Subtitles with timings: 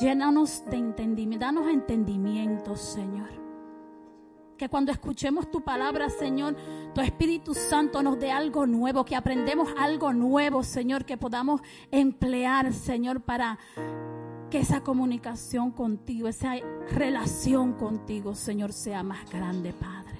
[0.00, 3.30] Llénanos de entendimiento, danos entendimiento, Señor.
[4.58, 6.56] Que cuando escuchemos tu palabra, Señor,
[6.94, 12.72] tu Espíritu Santo nos dé algo nuevo, que aprendemos algo nuevo, Señor, que podamos emplear,
[12.74, 13.58] Señor, para
[14.50, 16.54] que esa comunicación contigo, esa
[16.90, 20.18] relación contigo, Señor, sea más grande, Padre.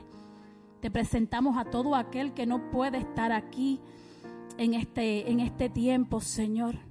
[0.81, 3.81] Te presentamos a todo aquel que no puede estar aquí
[4.57, 6.86] en este, en este tiempo, Señor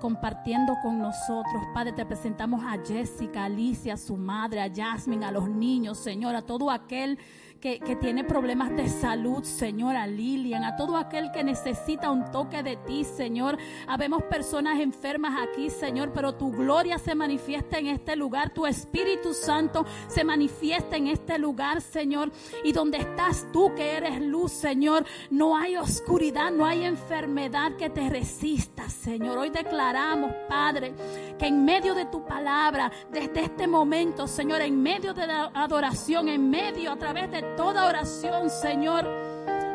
[0.00, 1.62] compartiendo con nosotros.
[1.72, 5.98] Padre, te presentamos a Jessica, a Alicia, a su madre, a Jasmine, a los niños,
[5.98, 7.18] Señor, a todo aquel
[7.60, 12.62] que, tiene problemas de salud, Señor, a Lilian, a todo aquel que necesita un toque
[12.62, 13.58] de ti, Señor.
[13.86, 19.34] Habemos personas enfermas aquí, Señor, pero tu gloria se manifiesta en este lugar, tu Espíritu
[19.34, 22.32] Santo se manifiesta en este lugar, Señor.
[22.64, 27.90] Y donde estás tú, que eres luz, Señor, no hay oscuridad, no hay enfermedad que
[27.90, 29.36] te resista, Señor.
[29.36, 30.94] Hoy declaramos, Padre,
[31.38, 36.28] que en medio de tu palabra, desde este momento, Señor, en medio de la adoración,
[36.28, 39.06] en medio, a través de toda oración, Señor,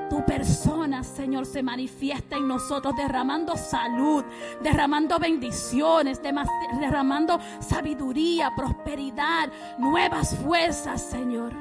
[0.10, 4.24] tu persona, Señor, se manifiesta en nosotros, derramando salud,
[4.62, 11.54] derramando bendiciones, derramando sabiduría, prosperidad, nuevas fuerzas, Señor.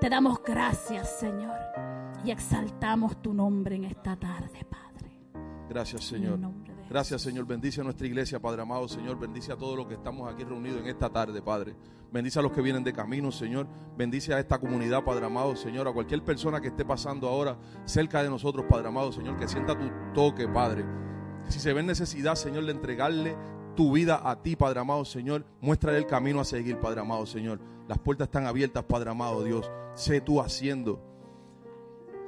[0.00, 1.56] Te damos gracias, Señor,
[2.24, 4.83] y exaltamos tu nombre en esta tarde, Padre.
[5.68, 6.38] Gracias, Señor.
[6.88, 7.46] Gracias, Señor.
[7.46, 9.18] Bendice a nuestra iglesia, Padre amado, Señor.
[9.18, 11.74] Bendice a todos los que estamos aquí reunidos en esta tarde, Padre.
[12.12, 13.66] Bendice a los que vienen de camino, Señor.
[13.96, 15.88] Bendice a esta comunidad, Padre amado, Señor.
[15.88, 19.36] A cualquier persona que esté pasando ahora cerca de nosotros, Padre amado, Señor.
[19.36, 20.84] Que sienta tu toque, Padre.
[21.48, 23.36] Si se ve necesidad, Señor, de entregarle
[23.74, 25.44] tu vida a ti, Padre amado, Señor.
[25.60, 27.60] Muéstrale el camino a seguir, Padre amado, Señor.
[27.88, 29.70] Las puertas están abiertas, Padre amado, Dios.
[29.94, 31.02] Sé tú haciendo.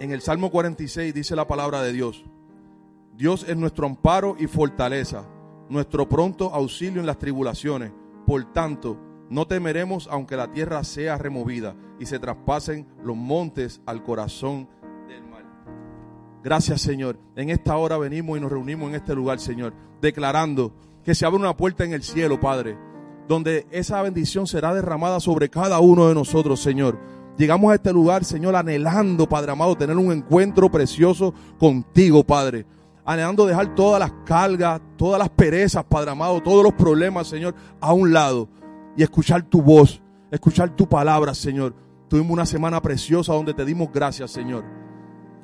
[0.00, 2.24] En el Salmo 46 dice la palabra de Dios.
[3.16, 5.26] Dios es nuestro amparo y fortaleza,
[5.70, 7.90] nuestro pronto auxilio en las tribulaciones.
[8.26, 8.98] Por tanto,
[9.30, 14.68] no temeremos aunque la tierra sea removida y se traspasen los montes al corazón
[15.08, 15.46] del mar.
[16.44, 17.18] Gracias Señor.
[17.36, 19.72] En esta hora venimos y nos reunimos en este lugar, Señor,
[20.02, 22.76] declarando que se abre una puerta en el cielo, Padre,
[23.26, 26.98] donde esa bendición será derramada sobre cada uno de nosotros, Señor.
[27.38, 32.66] Llegamos a este lugar, Señor, anhelando, Padre amado, tener un encuentro precioso contigo, Padre
[33.06, 37.92] anhelando dejar todas las cargas, todas las perezas, Padre amado, todos los problemas, Señor, a
[37.92, 38.48] un lado
[38.96, 41.74] y escuchar tu voz, escuchar tu palabra, Señor.
[42.08, 44.64] Tuvimos una semana preciosa donde te dimos gracias, Señor.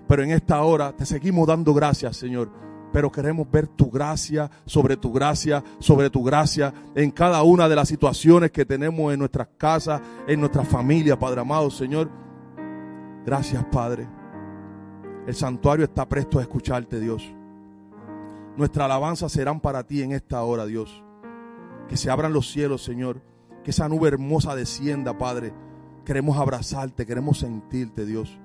[0.09, 2.51] Pero en esta hora te seguimos dando gracias, Señor.
[2.93, 7.77] Pero queremos ver tu gracia sobre tu gracia, sobre tu gracia en cada una de
[7.77, 12.11] las situaciones que tenemos en nuestras casas, en nuestra familia, Padre amado, Señor.
[13.25, 14.07] Gracias, Padre.
[15.27, 17.35] El santuario está presto a escucharte, Dios.
[18.57, 21.03] Nuestra alabanza serán para ti en esta hora, Dios.
[21.89, 23.23] Que se abran los cielos, Señor.
[23.65, 25.55] Que esa nube hermosa descienda, Padre.
[26.05, 28.39] Queremos abrazarte, queremos sentirte, Dios.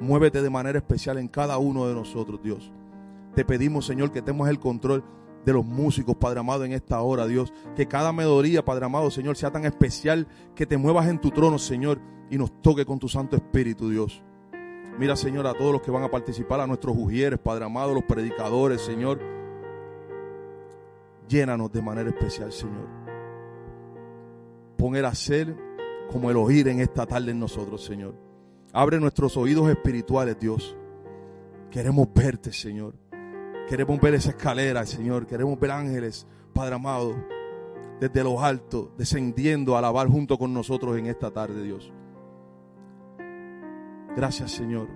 [0.00, 2.72] Muévete de manera especial en cada uno de nosotros, Dios.
[3.34, 5.04] Te pedimos, Señor, que tengas el control
[5.44, 7.52] de los músicos, Padre amado, en esta hora, Dios.
[7.76, 11.58] Que cada melodía, Padre amado, Señor, sea tan especial que te muevas en tu trono,
[11.58, 12.00] Señor,
[12.30, 14.22] y nos toque con tu Santo Espíritu, Dios.
[14.98, 18.04] Mira, Señor, a todos los que van a participar, a nuestros ujieres, Padre amado, los
[18.04, 19.20] predicadores, Señor.
[21.28, 22.86] Llénanos de manera especial, Señor.
[24.76, 25.56] Pon el hacer
[26.10, 28.14] como el oír en esta tarde en nosotros, Señor.
[28.72, 30.76] Abre nuestros oídos espirituales, Dios.
[31.70, 32.94] Queremos verte, Señor.
[33.68, 35.26] Queremos ver esa escalera, Señor.
[35.26, 37.16] Queremos ver ángeles, Padre amado,
[37.98, 41.92] desde los altos, descendiendo a alabar junto con nosotros en esta tarde, Dios.
[44.16, 44.88] Gracias, Señor,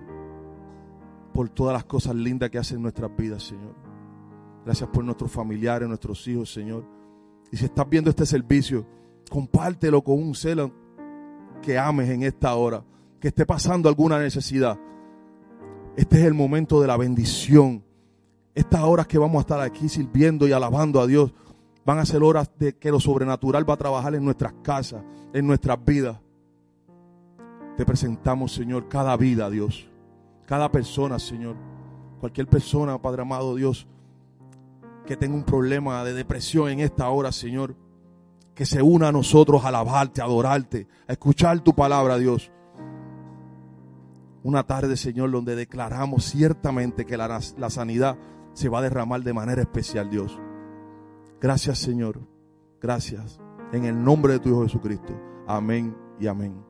[1.33, 3.75] por todas las cosas lindas que hacen nuestras vidas, Señor.
[4.65, 6.85] Gracias por nuestros familiares, nuestros hijos, Señor.
[7.51, 8.85] Y si estás viendo este servicio,
[9.29, 10.71] compártelo con un celo
[11.61, 12.83] que ames en esta hora,
[13.19, 14.79] que esté pasando alguna necesidad.
[15.97, 17.83] Este es el momento de la bendición.
[18.55, 21.33] Estas horas que vamos a estar aquí sirviendo y alabando a Dios
[21.85, 25.03] van a ser horas de que lo sobrenatural va a trabajar en nuestras casas,
[25.33, 26.19] en nuestras vidas.
[27.79, 29.89] Te presentamos, Señor, cada vida, Dios.
[30.45, 31.55] Cada persona, Señor.
[32.19, 33.87] Cualquier persona, Padre amado, Dios,
[35.05, 37.77] que tenga un problema de depresión en esta hora, Señor.
[38.53, 42.51] Que se una a nosotros a alabarte, a adorarte, a escuchar tu palabra, Dios.
[44.43, 48.17] Una tarde, Señor, donde declaramos ciertamente que la, la sanidad
[48.51, 50.37] se va a derramar de manera especial, Dios.
[51.39, 52.19] Gracias, Señor.
[52.81, 53.39] Gracias.
[53.71, 55.17] En el nombre de tu Hijo Jesucristo.
[55.47, 56.68] Amén y amén.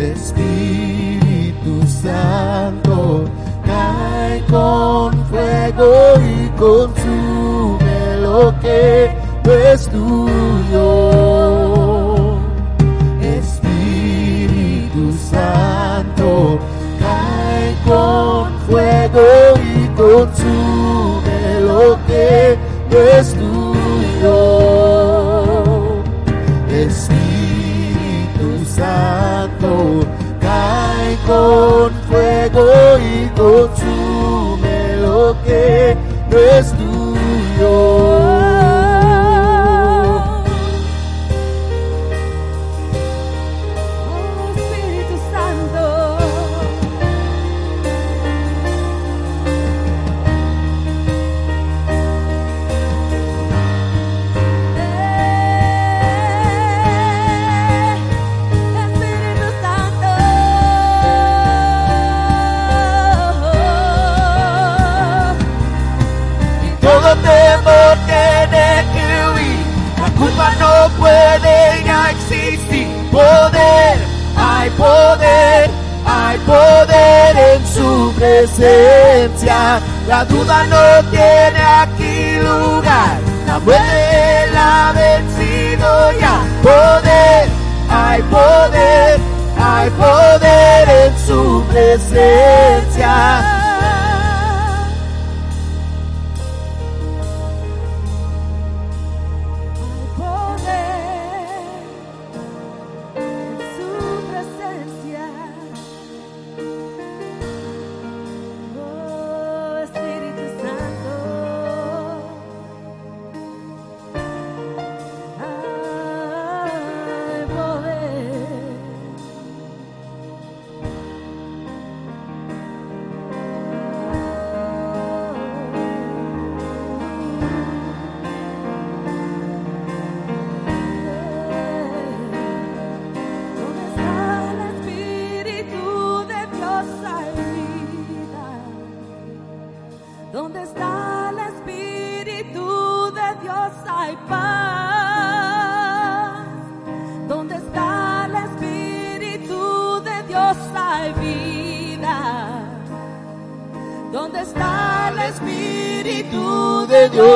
[0.00, 3.24] Espíritu Santo,
[3.64, 9.10] cae con fuego y consume lo que
[9.44, 10.86] no es tuyo.
[13.20, 16.58] Espíritu Santo,
[17.00, 20.77] cae con fuego y consume
[31.28, 31.57] cae
[78.38, 79.80] presencia.
[80.06, 86.40] La duda no tiene aquí lugar, la muerte la ha vencido ya.
[86.62, 87.48] Poder,
[87.90, 89.20] hay poder,
[89.60, 93.57] hay poder en su presencia.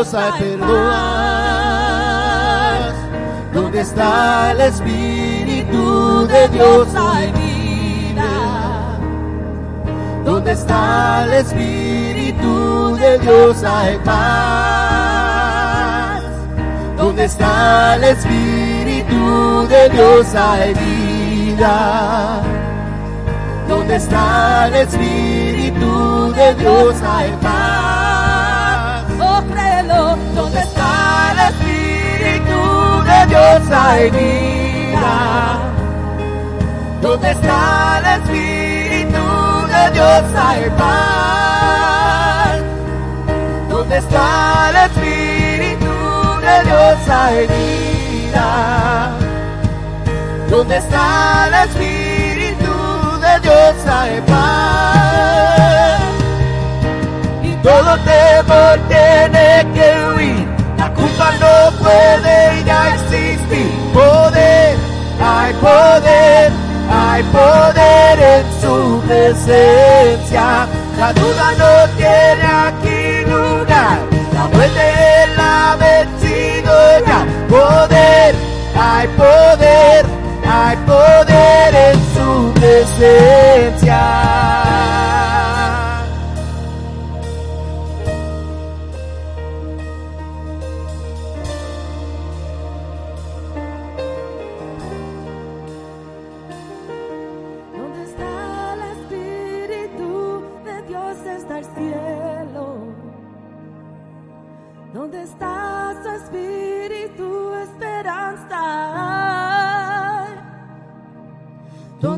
[0.02, 0.68] Dios hay perdón.
[0.90, 1.74] paz.
[3.54, 8.30] ¿Dónde está el Espíritu de Dios hay vida.
[10.24, 14.22] ¿Dónde está el Espíritu de Dios hay paz?
[16.96, 22.40] ¿Dónde está el Espíritu de Dios hay vida?
[23.68, 27.61] ¿Dónde está el Espíritu de Dios hay paz?
[30.34, 32.60] ¿Dónde está el Espíritu
[33.04, 35.58] de Dios hay vida?
[37.02, 39.24] ¿Dónde está el Espíritu
[39.72, 42.60] de Dios hay paz?
[43.68, 45.94] ¿Dónde está el Espíritu
[46.46, 49.10] de Dios hay vida?
[50.48, 52.72] ¿Dónde está el Espíritu
[53.20, 54.71] de Dios hay paz?
[57.62, 60.48] Todo temor tiene que huir.
[60.78, 63.70] La culpa no puede ya existir.
[63.94, 64.76] Poder,
[65.20, 66.52] hay poder,
[66.90, 70.66] hay poder en su presencia.
[70.98, 73.98] La duda no tiene aquí lugar.
[74.34, 76.72] La muerte la ha vencido
[77.06, 77.26] ya.
[77.48, 78.34] Poder,
[78.76, 84.00] hay poder hay poder en su presencia.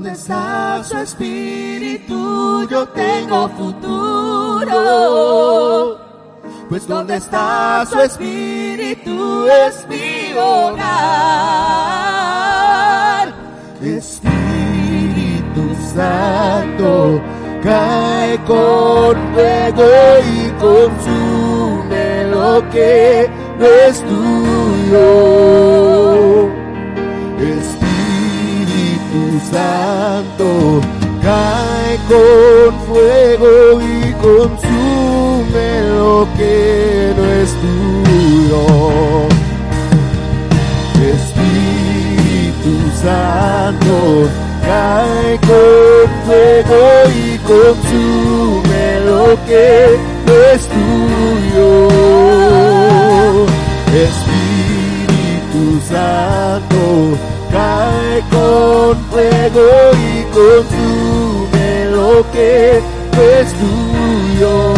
[0.05, 2.69] ¿Dónde está su espíritu?
[2.69, 4.69] Yo tengo futuro.
[6.69, 10.85] Pues donde está su espíritu es mi hogar.
[13.83, 17.23] Espíritu Santo,
[17.63, 19.89] cae con fuego
[20.37, 25.84] y consume lo que no es tuyo.
[29.51, 30.81] Santo
[31.23, 38.63] cae con fuego y consume lo que no es tuyo.
[41.15, 44.29] Espíritu Santo
[44.65, 46.81] cae con fuego
[47.15, 51.89] y consume lo que no es tuyo.
[54.07, 57.34] Espíritu Santo
[58.31, 64.74] con fuego y consume lo que es tuyo.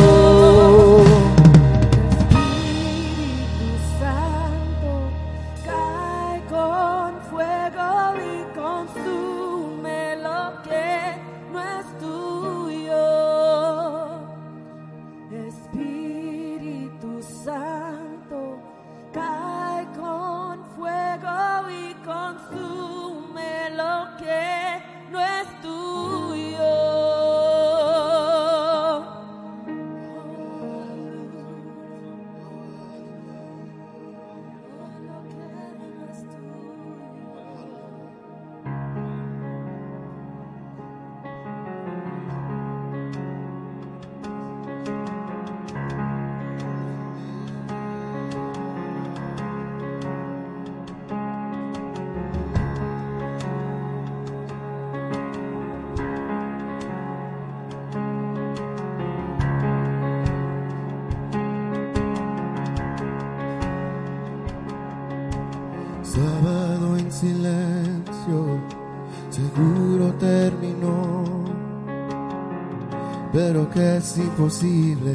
[74.37, 75.15] Imposible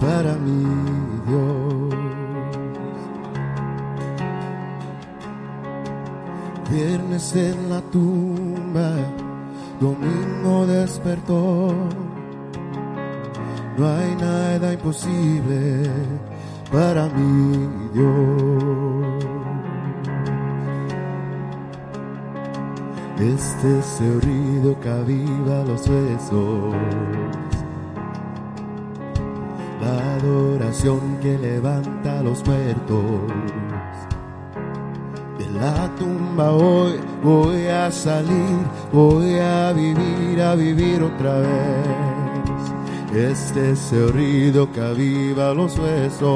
[0.00, 0.64] para mí,
[1.26, 1.94] Dios.
[6.70, 8.92] Viernes en la tumba,
[9.80, 11.74] domingo despertó.
[13.76, 15.90] No hay nada imposible
[16.72, 19.24] para mí, Dios.
[23.18, 26.74] Este es el que aviva los huesos
[30.18, 33.32] adoración que levanta a los muertos.
[35.38, 38.58] De la tumba hoy voy a salir,
[38.92, 41.48] voy a vivir, a vivir otra vez.
[43.14, 46.28] Este es el ruido que aviva los huesos.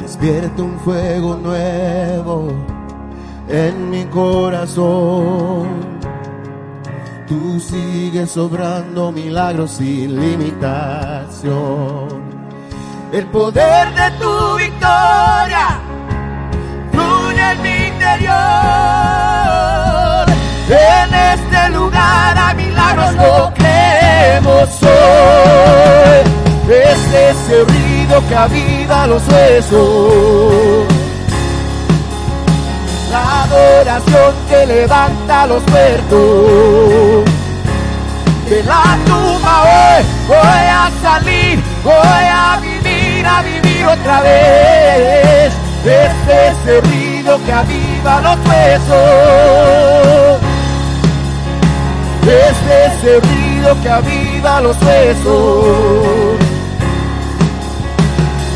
[0.00, 2.52] Despierta un fuego nuevo
[3.48, 5.95] en mi corazón
[7.26, 11.56] Tú sigues sobrando milagros sin limitación.
[13.12, 15.80] El poder de tu victoria
[16.92, 18.36] fluye en mi interior.
[20.68, 26.22] En este lugar a milagros lo creemos hoy.
[26.72, 30.75] Es el ruido que aviva los huesos
[33.56, 37.24] la adoración que levanta los muertos.
[38.48, 45.52] De la tumba hoy voy a salir, voy a vivir, a vivir otra vez.
[45.84, 48.96] Este ese ruido que aviva los huesos.
[52.22, 56.38] Este ese ruido que aviva los huesos.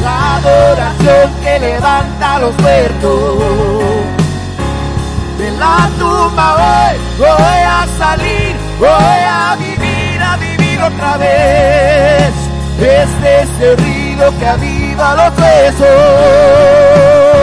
[0.03, 3.90] La adoración que levanta los muertos.
[5.41, 12.31] De la tumba hoy voy a salir, voy a vivir, a vivir otra vez.
[12.79, 17.40] Este es el ruido que aviva los huesos.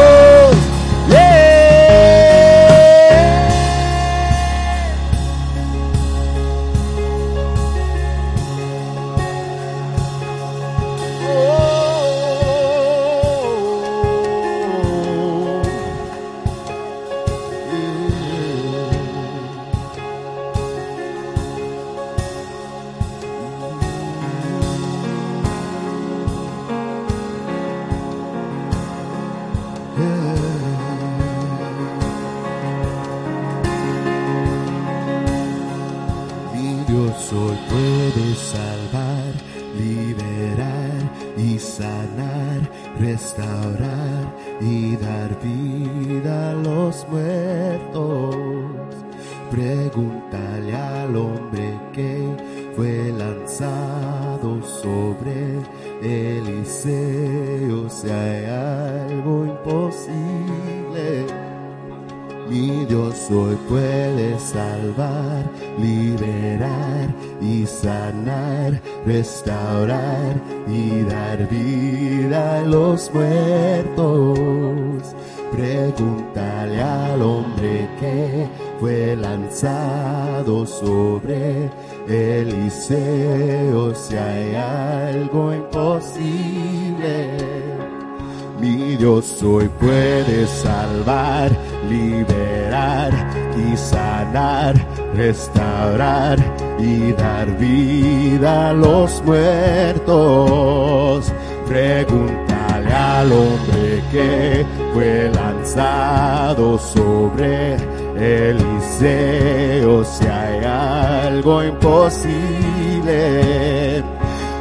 [106.77, 107.75] Sobre
[108.17, 113.13] Eliseo si hay algo imposible.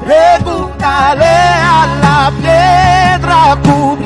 [0.05, 4.06] Pregúntale a la piedra cubriendo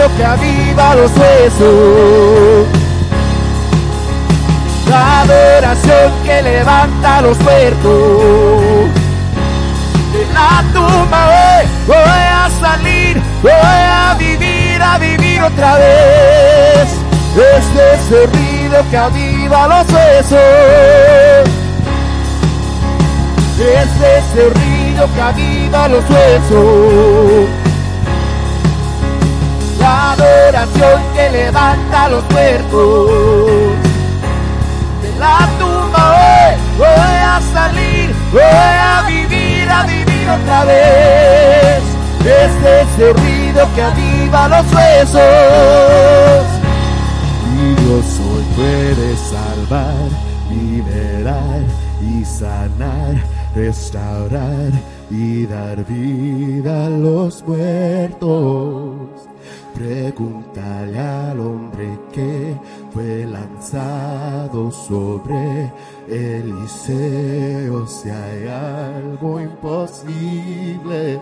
[0.00, 2.66] el ruido que aviva los huesos.
[4.88, 9.00] La adoración que levanta los muertos
[10.32, 16.88] la tumba hoy voy a salir, voy a vivir, a vivir otra vez.
[17.36, 20.38] Este es el ruido que aviva los huesos.
[23.58, 27.69] Este es el ruido que aviva los huesos.
[30.20, 33.10] Adoración que levanta los muertos.
[35.02, 41.82] De la tumba hoy voy a salir, voy a vivir, a vivir otra vez.
[42.20, 46.44] Este es el ruido que aviva los huesos.
[47.56, 50.10] Y Dios hoy puede salvar,
[50.50, 51.62] liberar
[52.02, 53.14] y sanar,
[53.54, 54.70] restaurar
[55.10, 58.89] y dar vida a los muertos.
[59.80, 62.54] Pregúntale al hombre que
[62.92, 65.72] fue lanzado sobre
[66.06, 71.18] Eliseo si hay algo imposible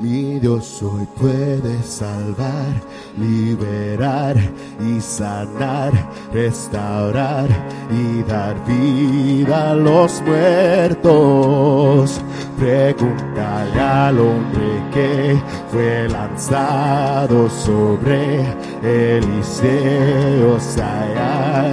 [0.00, 2.72] mi Dios hoy puede salvar,
[3.18, 4.36] liberar
[4.80, 5.92] y sanar,
[6.32, 7.48] restaurar
[7.90, 12.20] y dar vida a los muertos.
[12.58, 15.38] Pregúntale al hombre que
[15.70, 18.46] fue lanzado sobre
[18.82, 21.14] Eliseo si hay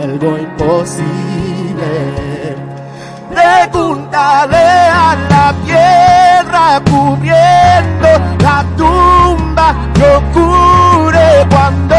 [0.03, 1.57] algo imposible
[3.37, 5.53] Pregúntale a la
[6.89, 11.95] cubriendo la tumba que ocurre cuando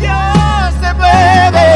[0.00, 1.68] Dios se mueve.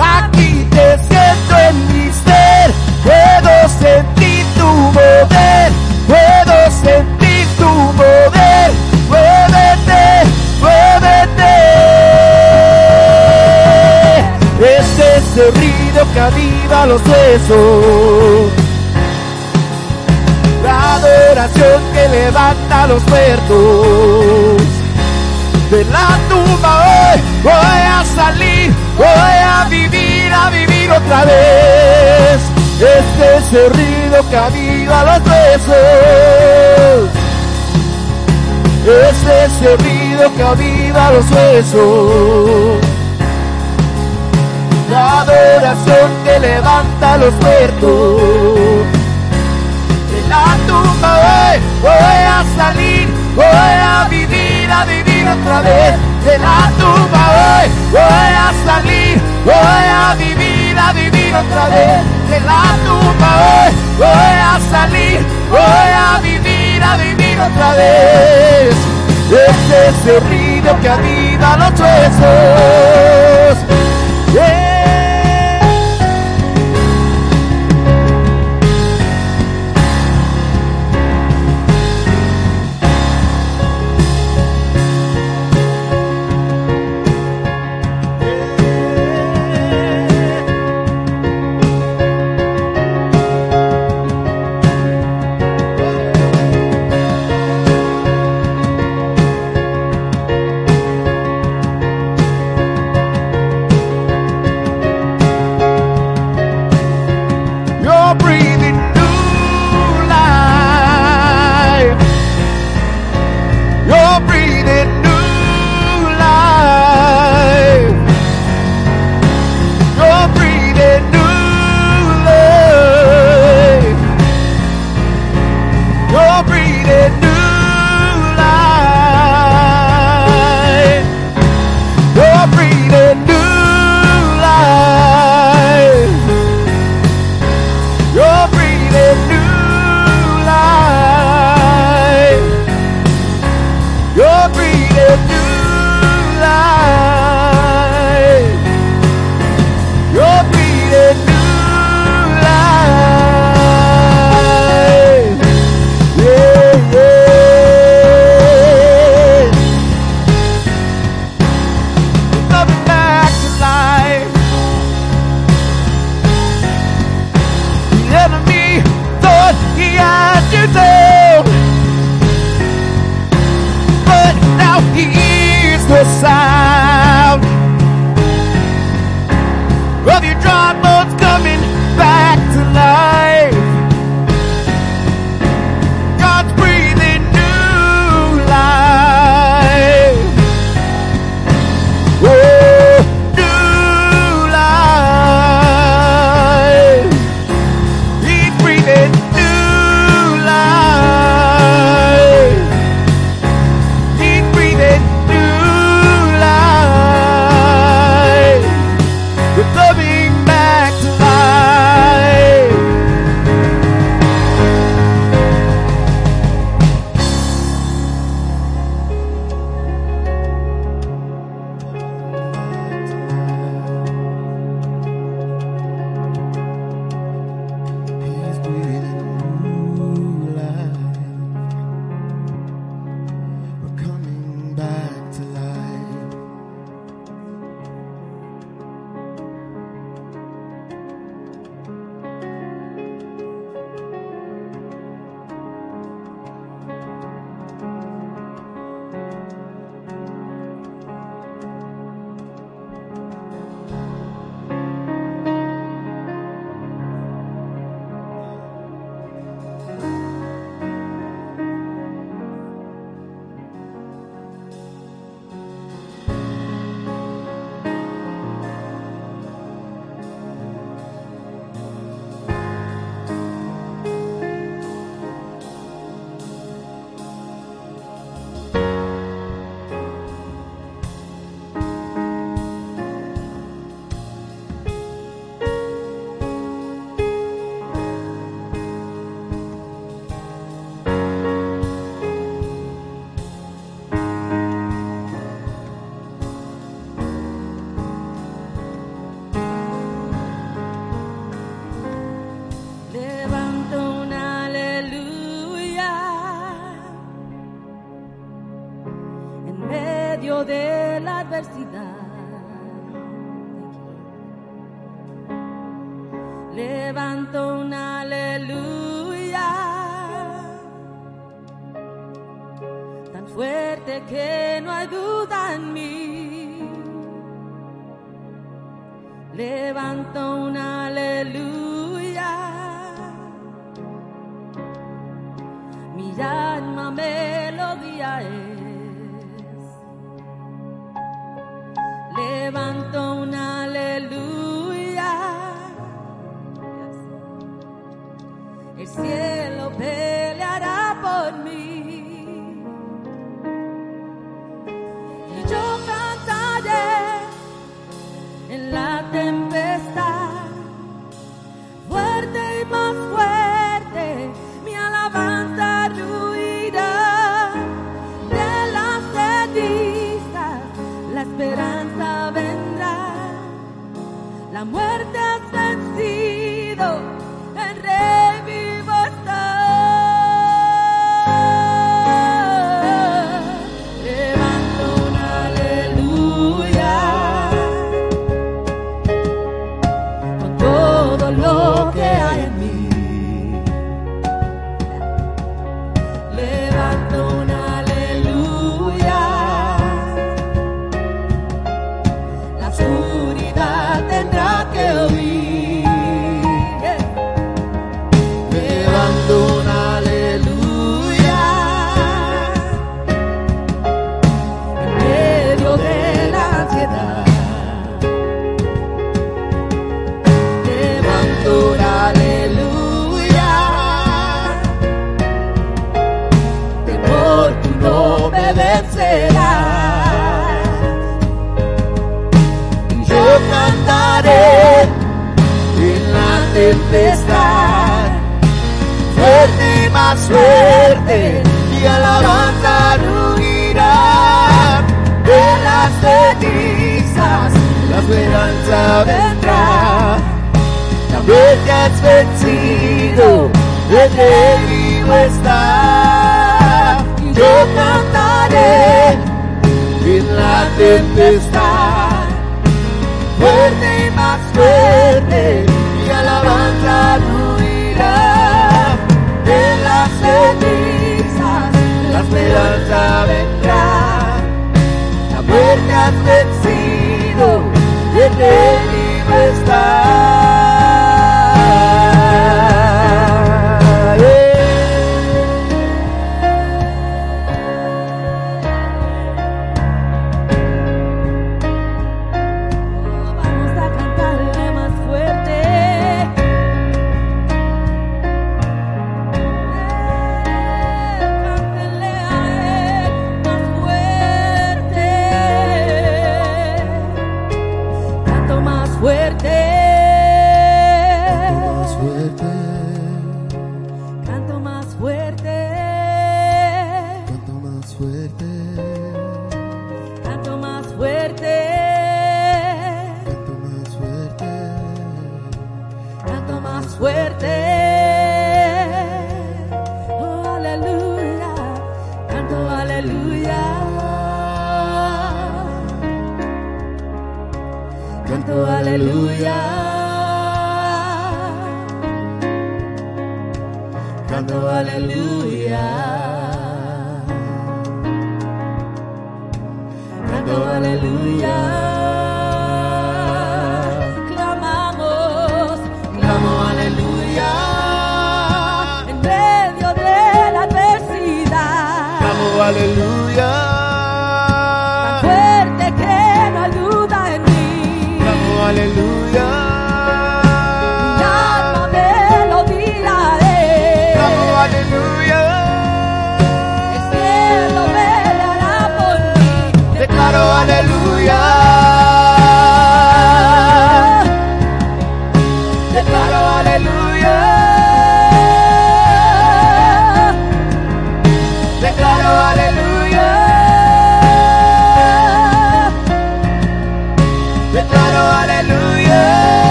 [0.00, 2.72] Aquí te siento en mi ser,
[3.04, 5.72] puedo sentir tu mover,
[6.08, 8.70] puedo sentir tu mover,
[9.08, 10.02] muévete,
[10.60, 11.54] muévete.
[15.16, 18.63] ese ruido que aviva los huesos.
[21.44, 24.62] La adoración que levanta los muertos.
[25.70, 32.40] De la tumba hoy voy a salir, voy a vivir, a vivir otra vez.
[32.80, 35.74] Este es el ruido que aviva los huesos.
[39.10, 42.78] Este es el ruido que aviva los huesos.
[44.90, 48.93] La adoración que levanta los muertos.
[51.80, 55.94] Voy a salir, voy a vivir, a vivir otra vez.
[56.24, 62.02] De la tumba hoy voy a salir, voy a vivir, a vivir otra vez.
[62.30, 68.74] De la tumba hoy voy a salir, voy a vivir, a vivir otra vez.
[69.30, 73.58] Este es ruido que aviva los huesos.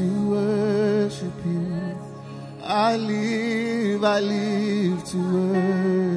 [0.00, 1.98] to worship you.
[2.62, 6.09] I live, I live to worship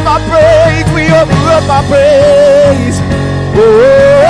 [0.00, 0.94] up our praise.
[0.94, 3.00] We offer up our praise.
[3.56, 4.29] Oh.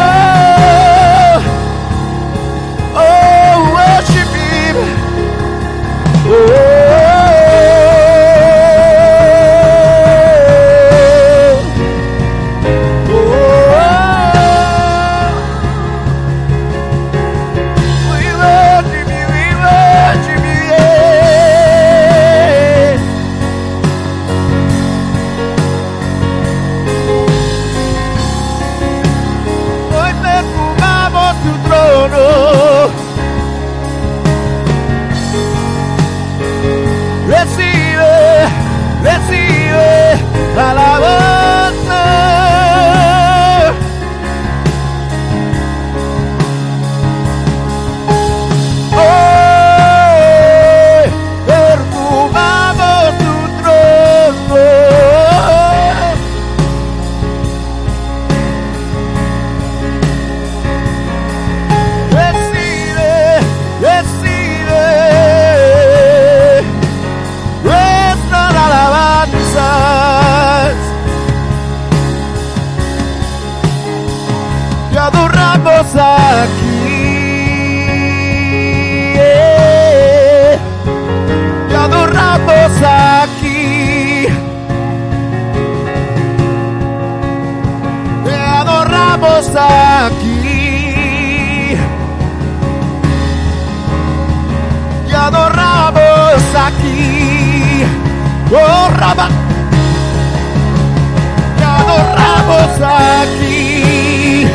[102.97, 104.47] aquí.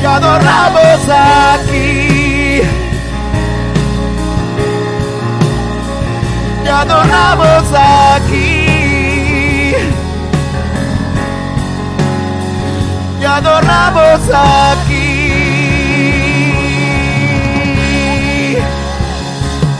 [0.00, 2.62] Y adoramos aquí.
[6.64, 8.52] Y adoramos aquí.
[13.20, 15.12] Y adoramos aquí.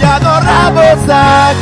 [0.01, 1.62] Y adoramos aquí.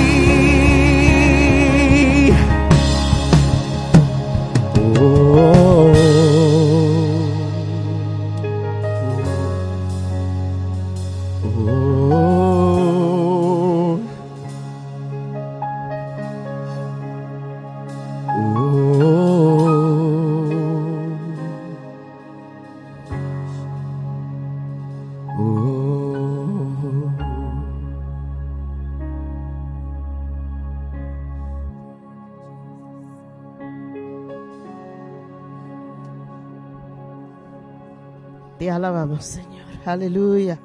[39.21, 39.65] Señor.
[39.85, 40.59] Aleluya.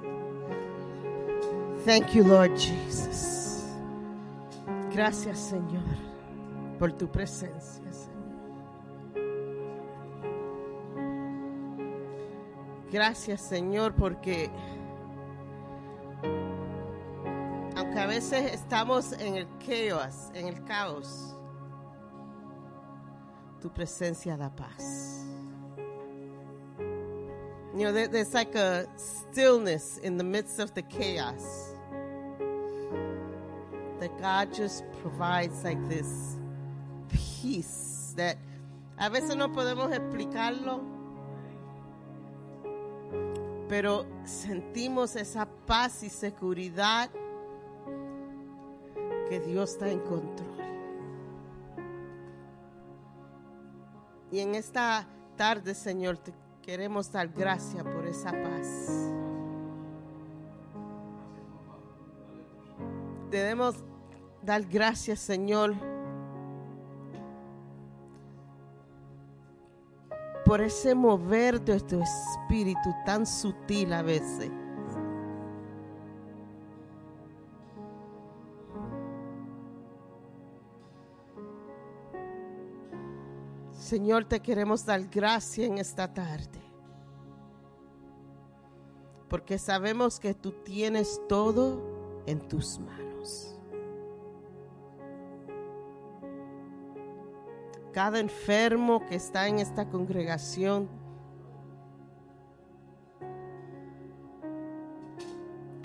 [1.84, 3.62] Thank you, Lord Jesus.
[4.92, 5.84] Gracias, Señor,
[6.78, 8.16] por tu presencia, Señor.
[12.90, 14.50] Gracias, Señor, porque
[17.76, 21.36] aunque a veces estamos en el chaos, en el caos,
[23.60, 25.26] tu presencia da paz.
[27.76, 31.74] You know, there, there's like a stillness in the midst of the chaos.
[34.00, 36.36] That God just provides like this
[37.10, 38.38] peace that
[38.98, 40.80] a veces no podemos explicarlo,
[43.68, 47.10] pero sentimos esa paz y seguridad
[49.28, 50.56] que Dios está en control.
[54.32, 55.06] Y en esta
[55.36, 56.32] tarde, Señor, te
[56.66, 59.14] Queremos dar gracias por esa paz.
[63.30, 63.76] Debemos
[64.42, 65.76] dar gracias, Señor,
[70.44, 74.50] por ese mover de tu espíritu tan sutil a veces.
[83.86, 86.60] Señor, te queremos dar gracias en esta tarde.
[89.28, 91.80] Porque sabemos que tú tienes todo
[92.26, 93.56] en tus manos.
[97.92, 100.88] Cada enfermo que está en esta congregación,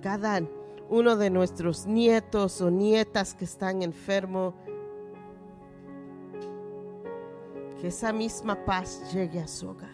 [0.02, 0.42] cada
[0.90, 4.56] uno de nuestros nietos o nietas que están enfermos,
[7.82, 9.90] que esa misma paz llegue a su hogar.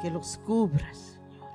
[0.00, 1.50] Que los cubra, Señor.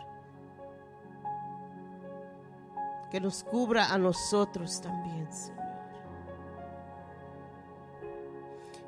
[3.09, 5.57] Que los cubra a nosotros también, Señor.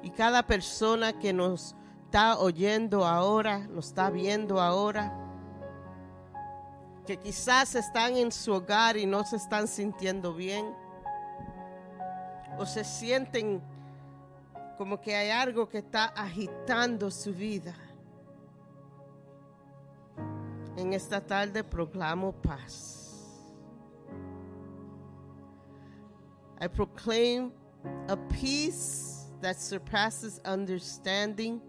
[0.04, 5.29] Y cada persona que nos está oyendo ahora, nos está viendo ahora,
[7.10, 10.76] que quizás están en su hogar y no se están sintiendo bien,
[12.60, 13.64] o se sienten
[14.78, 17.74] como que hay algo que está agitando su vida.
[20.78, 23.42] En esta tarde proclamo paz.
[26.62, 27.52] I proclaim
[28.08, 31.60] a peace that surpasses understanding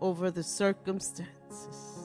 [0.00, 2.01] over the circumstances.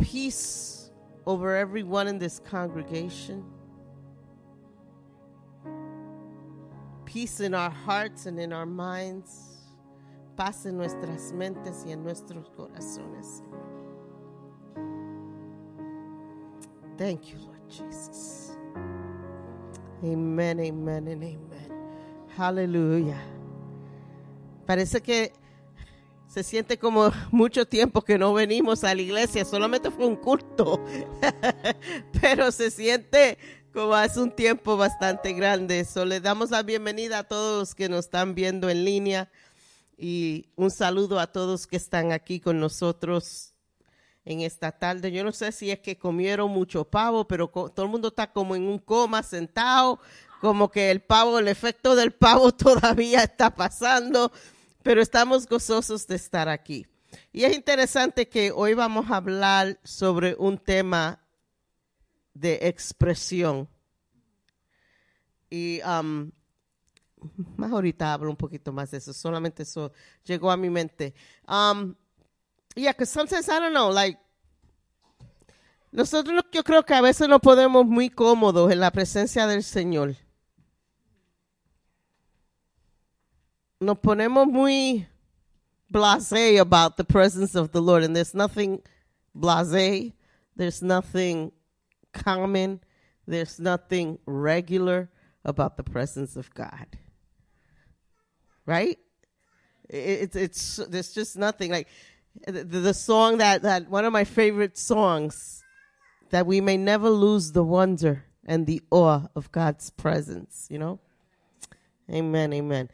[0.00, 0.90] Peace
[1.26, 3.44] over everyone in this congregation.
[7.04, 9.46] Peace in our hearts and in our minds.
[10.36, 13.42] Paz en nuestras mentes y en nuestros corazones.
[16.96, 18.56] Thank you, Lord Jesus.
[20.02, 21.72] Amen, amen, and amen.
[22.36, 23.20] Hallelujah.
[24.66, 25.32] Parece que
[26.30, 30.84] se siente como mucho tiempo que no venimos a la iglesia, solamente fue un culto,
[32.20, 33.36] pero se siente
[33.72, 35.84] como hace un tiempo bastante grande.
[35.84, 39.30] So, le damos la bienvenida a todos los que nos están viendo en línea
[39.98, 43.54] y un saludo a todos que están aquí con nosotros
[44.24, 45.12] en esta tarde.
[45.12, 48.54] Yo no sé si es que comieron mucho pavo, pero todo el mundo está como
[48.54, 50.00] en un coma sentado,
[50.40, 54.32] como que el pavo, el efecto del pavo todavía está pasando
[54.82, 56.86] pero estamos gozosos de estar aquí.
[57.32, 61.20] Y es interesante que hoy vamos a hablar sobre un tema
[62.34, 63.68] de expresión.
[65.50, 66.30] Y um,
[67.56, 69.92] más ahorita hablo un poquito más de eso, solamente eso
[70.24, 71.14] llegó a mi mente.
[71.48, 71.94] Um,
[72.74, 74.18] yeah, because sometimes I don't know, like,
[75.92, 80.14] nosotros yo creo que a veces no podemos muy cómodos en la presencia del Señor.
[83.80, 85.06] Nos ponemos muy
[85.90, 88.82] blasé about the presence of the Lord, and there's nothing
[89.36, 90.12] blasé,
[90.54, 91.52] there's nothing
[92.12, 92.80] common,
[93.26, 95.08] there's nothing regular
[95.44, 96.86] about the presence of God.
[98.66, 98.98] Right?
[99.88, 101.88] It's it's there's just nothing like
[102.46, 105.64] the, the song that that one of my favorite songs
[106.30, 110.68] that we may never lose the wonder and the awe of God's presence.
[110.70, 111.00] You know.
[112.08, 112.52] Amen.
[112.52, 112.90] Amen.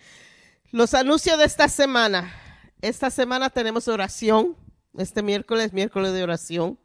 [0.73, 2.35] Los anuncios de esta semana.
[2.81, 4.57] Esta semana tenemos oración.
[4.99, 6.79] Este miércoles, miércoles de oración.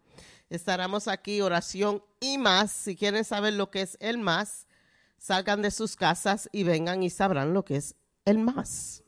[0.52, 2.72] Estaremos aquí, oración y más.
[2.72, 4.68] Si quieren saber lo que es el más,
[5.18, 9.04] salgan de sus casas y vengan y sabrán lo que es el más.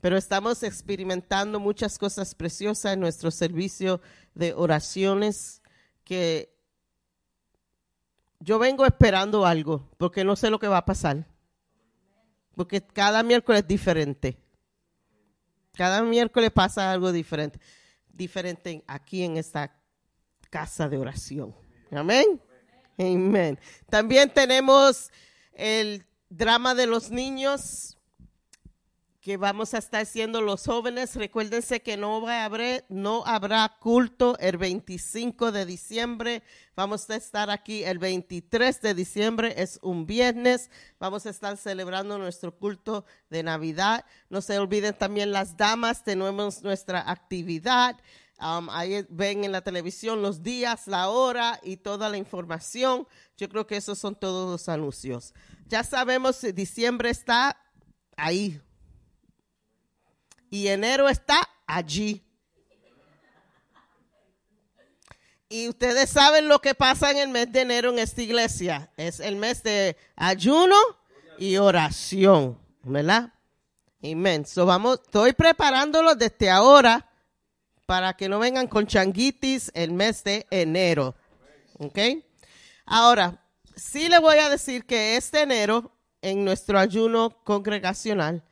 [0.00, 4.00] Pero estamos experimentando muchas cosas preciosas en nuestro servicio
[4.34, 5.62] de oraciones
[6.02, 6.58] que
[8.40, 11.29] yo vengo esperando algo porque no sé lo que va a pasar
[12.60, 14.36] porque cada miércoles es diferente.
[15.72, 17.58] Cada miércoles pasa algo diferente,
[18.06, 19.74] diferente aquí en esta
[20.50, 21.56] casa de oración.
[21.90, 22.38] Amén.
[22.98, 23.58] Amén.
[23.88, 25.10] También tenemos
[25.54, 27.96] el drama de los niños
[29.20, 31.14] que vamos a estar haciendo los jóvenes.
[31.14, 36.42] Recuérdense que no, va a haber, no habrá culto el 25 de diciembre.
[36.74, 40.70] Vamos a estar aquí el 23 de diciembre, es un viernes.
[40.98, 44.06] Vamos a estar celebrando nuestro culto de Navidad.
[44.30, 47.96] No se olviden también las damas, tenemos nuestra actividad.
[48.40, 53.06] Um, ahí ven en la televisión los días, la hora y toda la información.
[53.36, 55.34] Yo creo que esos son todos los anuncios.
[55.66, 57.58] Ya sabemos, diciembre está
[58.16, 58.58] ahí,
[60.50, 62.22] y enero está allí.
[65.48, 68.90] Y ustedes saben lo que pasa en el mes de enero en esta iglesia.
[68.96, 70.76] Es el mes de ayuno
[71.38, 73.32] y oración, ¿verdad?
[74.02, 74.46] Amén.
[74.46, 77.10] So vamos, estoy preparándolo desde ahora
[77.86, 81.16] para que no vengan con changuitis el mes de enero.
[81.78, 81.98] ¿Ok?
[82.86, 83.44] Ahora,
[83.74, 85.92] sí le voy a decir que este enero,
[86.22, 88.44] en nuestro ayuno congregacional,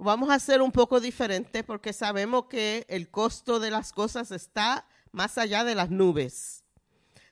[0.00, 4.86] vamos a hacer un poco diferente porque sabemos que el costo de las cosas está
[5.12, 6.64] más allá de las nubes.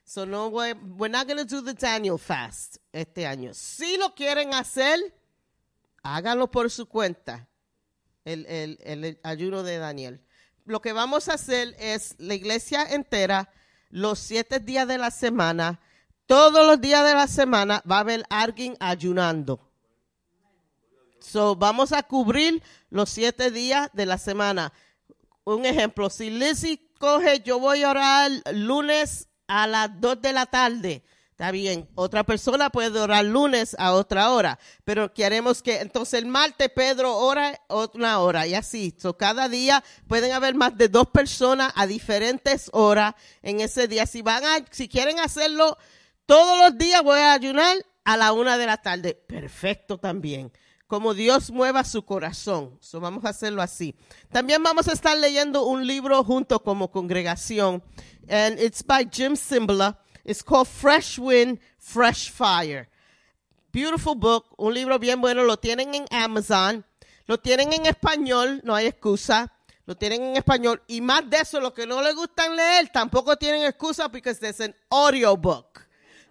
[0.04, 3.52] So no, we're not going to do the Daniel fast este año.
[3.52, 4.98] Si lo quieren hacer,
[6.02, 7.46] háganlo por su cuenta,
[8.24, 10.24] el, el, el ayuno de Daniel.
[10.64, 13.52] Lo que vamos a hacer es la iglesia entera,
[13.90, 15.80] los siete días de la semana,
[16.26, 19.67] todos los días de la semana va a haber alguien ayunando.
[21.29, 24.72] So, vamos a cubrir los siete días de la semana.
[25.45, 30.47] Un ejemplo, si Lizzie coge, yo voy a orar lunes a las dos de la
[30.47, 31.05] tarde.
[31.31, 36.26] Está bien, otra persona puede orar lunes a otra hora, pero queremos que entonces el
[36.26, 37.61] martes Pedro ora
[37.95, 38.97] una hora y así.
[38.99, 44.07] So, cada día pueden haber más de dos personas a diferentes horas en ese día.
[44.07, 45.76] Si van a, si quieren hacerlo
[46.24, 49.14] todos los días, voy a ayunar a la una de la tarde.
[49.14, 50.51] Perfecto también
[50.89, 52.76] como Dios mueva su corazón.
[52.80, 53.95] So, vamos a hacerlo así.
[54.32, 57.82] También vamos a estar leyendo un libro junto como congregación.
[58.28, 59.99] And it's by Jim Simbala.
[60.24, 62.89] It's called Fresh Wind, Fresh Fire.
[63.70, 66.84] Beautiful book, un libro bien bueno, lo tienen en Amazon,
[67.26, 69.53] lo tienen en español, no hay excusa,
[69.84, 73.36] lo tienen en español y más de eso, lo que no les gustan leer, tampoco
[73.36, 75.88] tienen excusa porque es un audiobook.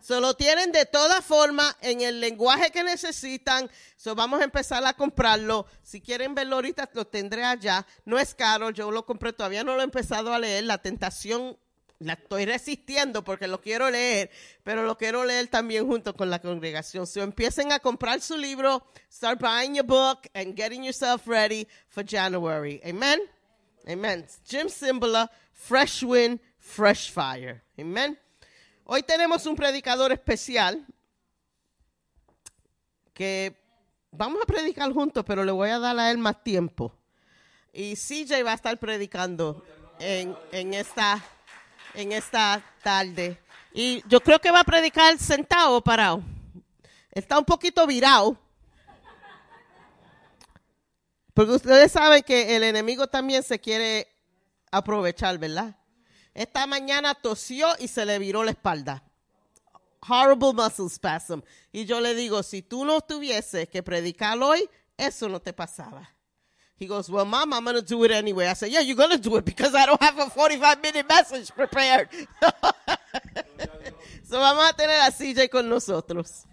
[0.07, 3.69] Se lo tienen de toda forma en el lenguaje que necesitan.
[3.97, 5.65] So vamos a empezar a comprarlo.
[5.83, 7.85] Si quieren verlo ahorita, lo tendré allá.
[8.05, 10.63] No es caro, yo lo compré, todavía no lo he empezado a leer.
[10.63, 11.57] La tentación
[11.99, 14.31] la estoy resistiendo porque lo quiero leer,
[14.63, 17.05] pero lo quiero leer también junto con la congregación.
[17.05, 22.05] So empiecen a comprar su libro, start buying your book and getting yourself ready for
[22.05, 22.79] January.
[22.85, 23.19] Amen.
[23.85, 24.25] Amen.
[24.47, 27.61] Jim Simbala, Fresh Wind, Fresh Fire.
[27.77, 28.17] Amen.
[28.89, 30.87] Hoy tenemos un predicador especial
[33.13, 33.53] que
[34.11, 36.95] vamos a predicar juntos, pero le voy a dar a él más tiempo.
[37.73, 39.61] Y CJ va a estar predicando
[39.99, 41.21] en, esta,
[41.95, 43.37] esta tarde.
[43.73, 46.23] Y yo creo que va a predicar sentado o parado.
[47.11, 48.37] Está un poquito virado.
[51.33, 54.07] Porque ustedes saben que el enemigo también se quiere
[54.71, 55.75] aprovechar, ¿verdad?
[56.37, 59.01] Esta mañana tosió y se le viró la espalda.
[60.07, 61.41] Horrible muscle spasm.
[61.71, 66.07] Y yo le digo, si tú no tuvieses que predicar hoy, eso no te pasaba.
[66.79, 68.45] He goes, well, mom, I'm going to do it anyway.
[68.45, 71.09] I said, yeah, you're going to do it because I don't have a 45 minute
[71.09, 72.07] message prepared.
[74.23, 76.45] so vamos a tener a CJ con nosotros.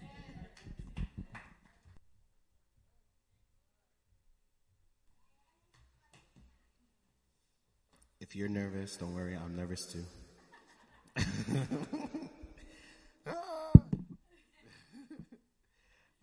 [8.35, 10.03] If you're nervous, don't worry, I'm nervous too.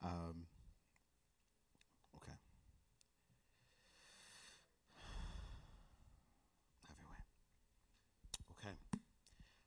[0.04, 0.44] um,
[2.18, 2.34] okay.
[7.00, 7.16] Way.
[8.60, 8.74] Okay.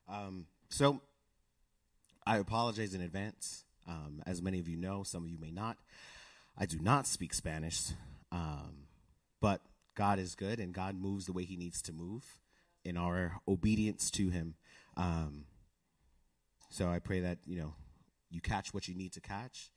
[0.08, 1.00] Um, so,
[2.24, 3.64] I apologize in advance.
[3.88, 5.78] Um, as many of you know, some of you may not.
[6.56, 7.88] I do not speak Spanish,
[8.30, 8.86] um,
[9.40, 9.62] but
[9.96, 12.38] God is good and God moves the way He needs to move
[12.84, 14.54] in our obedience to Him.
[14.96, 15.46] Um,
[16.70, 17.74] so I pray that you know
[18.30, 19.70] you catch what you need to catch,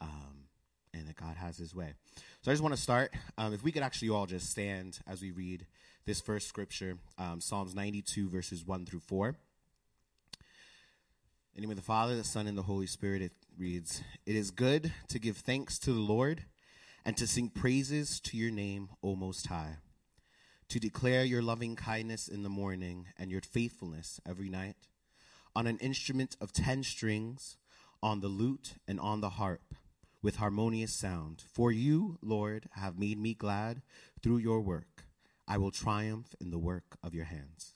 [0.00, 0.48] um,
[0.92, 1.94] and that God has His way.
[2.42, 3.14] So I just want to start.
[3.38, 5.66] Um, if we could actually all just stand as we read
[6.06, 9.36] this first scripture, um, Psalms 92 verses one through four.
[11.54, 14.36] In the name of the Father, the Son, and the Holy Spirit, it reads, It
[14.36, 16.44] is good to give thanks to the Lord
[17.06, 19.76] and to sing praises to your name, O Most High,
[20.68, 24.74] to declare your loving kindness in the morning and your faithfulness every night,
[25.54, 27.58] on an instrument of ten strings,
[28.02, 29.76] on the lute and on the harp,
[30.20, 31.44] with harmonious sound.
[31.46, 33.82] For you, Lord, have made me glad
[34.20, 35.04] through your work.
[35.46, 37.74] I will triumph in the work of your hands.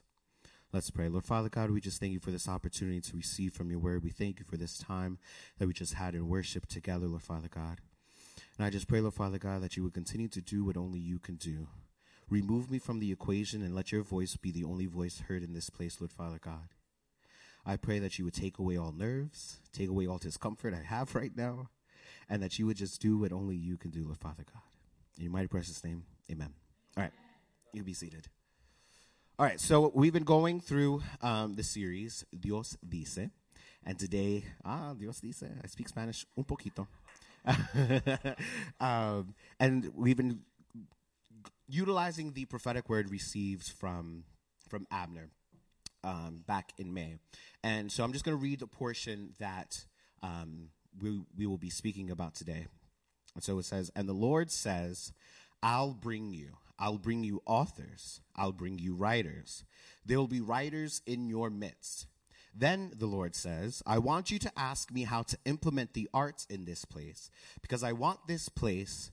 [0.72, 1.09] Let's pray.
[1.09, 4.03] Lord Father God, we just thank you for this opportunity to receive from your word.
[4.03, 5.18] We thank you for this time
[5.59, 7.81] that we just had in worship together, Lord Father God.
[8.61, 10.99] And I just pray, Lord Father God, that you would continue to do what only
[10.99, 11.69] you can do.
[12.29, 15.55] Remove me from the equation and let your voice be the only voice heard in
[15.55, 16.69] this place, Lord Father God.
[17.65, 21.15] I pray that you would take away all nerves, take away all discomfort I have
[21.15, 21.71] right now,
[22.29, 24.61] and that you would just do what only you can do, Lord Father God.
[25.17, 26.53] In your mighty precious name, amen.
[26.99, 27.13] All right,
[27.73, 28.29] you be seated.
[29.39, 33.31] All right, so we've been going through um, the series Dios Dice,
[33.87, 36.87] and today, ah, Dios Dice, I speak Spanish un poquito.
[38.80, 40.41] um, and we've been
[41.68, 44.24] utilizing the prophetic word received from
[44.68, 45.30] from Abner
[46.05, 47.16] um, back in May,
[47.62, 49.84] and so I'm just going to read the portion that
[50.22, 50.68] um,
[51.01, 52.66] we we will be speaking about today.
[53.34, 55.12] And so it says, "And the Lord says,
[55.62, 58.22] I'll bring you." I'll bring you authors.
[58.34, 59.64] I'll bring you writers.
[60.07, 62.07] There will be writers in your midst.
[62.55, 66.46] Then the Lord says, I want you to ask me how to implement the arts
[66.51, 67.30] in this place,
[67.62, 69.11] because I want this place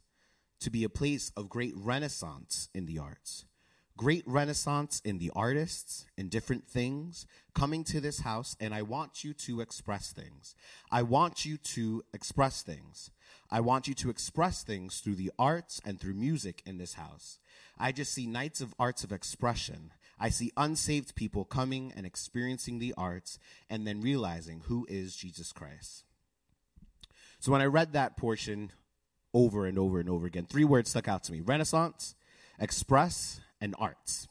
[0.59, 3.45] to be a place of great renaissance in the arts.
[3.95, 7.25] Great renaissance in the artists, in different things
[7.55, 10.53] coming to this house, and I want you to express things.
[10.91, 13.09] I want you to express things.
[13.49, 17.39] I want you to express things through the arts and through music in this house.
[17.79, 19.91] I just see nights of arts of expression.
[20.20, 23.39] I see unsaved people coming and experiencing the arts
[23.70, 26.05] and then realizing who is Jesus Christ.
[27.39, 28.72] So when I read that portion
[29.34, 32.15] over and over and over again, three words stuck out to me Renaissance,
[32.59, 34.28] express, and arts.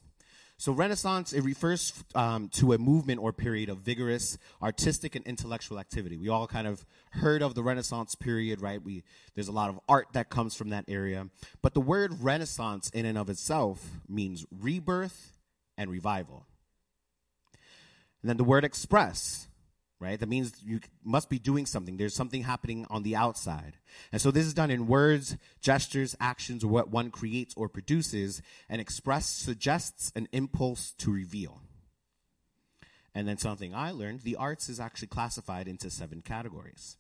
[0.59, 5.79] So, Renaissance, it refers um, to a movement or period of vigorous artistic and intellectual
[5.79, 6.17] activity.
[6.17, 8.83] We all kind of heard of the Renaissance period, right?
[8.83, 9.03] We,
[9.35, 11.29] there's a lot of art that comes from that area.
[11.61, 15.36] But the word Renaissance, in and of itself, means rebirth
[15.77, 16.47] and revival.
[18.23, 19.49] And then the word express,
[20.01, 20.19] right?
[20.19, 21.97] That means you must be doing something.
[21.97, 23.77] There's something happening on the outside.
[24.13, 28.43] And so this is done in words, gestures, actions, or what one creates or produces,
[28.69, 31.61] and express suggests an impulse to reveal.
[33.15, 36.99] And then something I learned the arts is actually classified into seven categories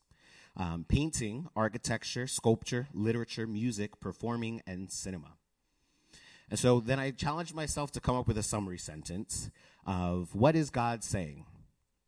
[0.56, 5.34] um, painting, architecture, sculpture, literature, music, performing, and cinema.
[6.48, 9.50] And so then I challenged myself to come up with a summary sentence
[9.84, 11.44] of what is God saying?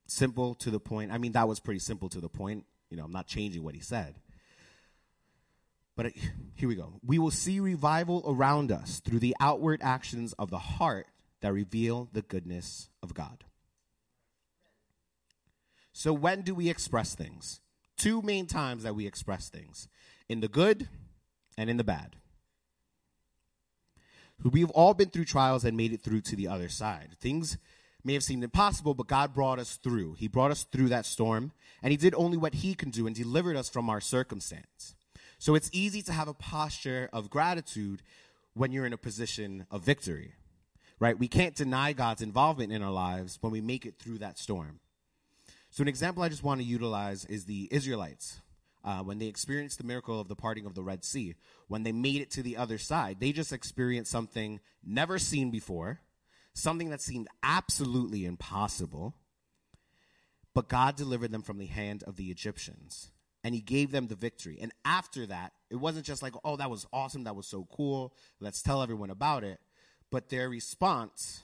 [0.08, 1.12] simple to the point.
[1.12, 2.64] I mean, that was pretty simple to the point.
[2.90, 4.16] You know, I'm not changing what he said.
[5.94, 6.12] But
[6.54, 6.94] here we go.
[7.04, 11.06] We will see revival around us through the outward actions of the heart
[11.40, 13.44] that reveal the goodness of God.
[15.92, 17.60] So, when do we express things?
[17.96, 19.88] Two main times that we express things
[20.28, 20.88] in the good
[21.56, 22.16] and in the bad.
[24.42, 27.16] Who we've all been through trials and made it through to the other side.
[27.20, 27.58] Things
[28.04, 30.14] may have seemed impossible, but God brought us through.
[30.14, 33.16] He brought us through that storm, and He did only what He can do and
[33.16, 34.94] delivered us from our circumstance.
[35.38, 38.02] So it's easy to have a posture of gratitude
[38.54, 40.34] when you're in a position of victory,
[40.98, 41.18] right?
[41.18, 44.80] We can't deny God's involvement in our lives when we make it through that storm.
[45.70, 48.40] So, an example I just want to utilize is the Israelites.
[48.88, 51.34] Uh, when they experienced the miracle of the parting of the Red Sea,
[51.66, 56.00] when they made it to the other side, they just experienced something never seen before
[56.54, 59.14] something that seemed absolutely impossible.
[60.54, 63.10] But God delivered them from the hand of the Egyptians
[63.44, 64.56] and he gave them the victory.
[64.58, 68.14] And after that, it wasn't just like, oh, that was awesome, that was so cool,
[68.40, 69.60] let's tell everyone about it.
[70.10, 71.42] But their response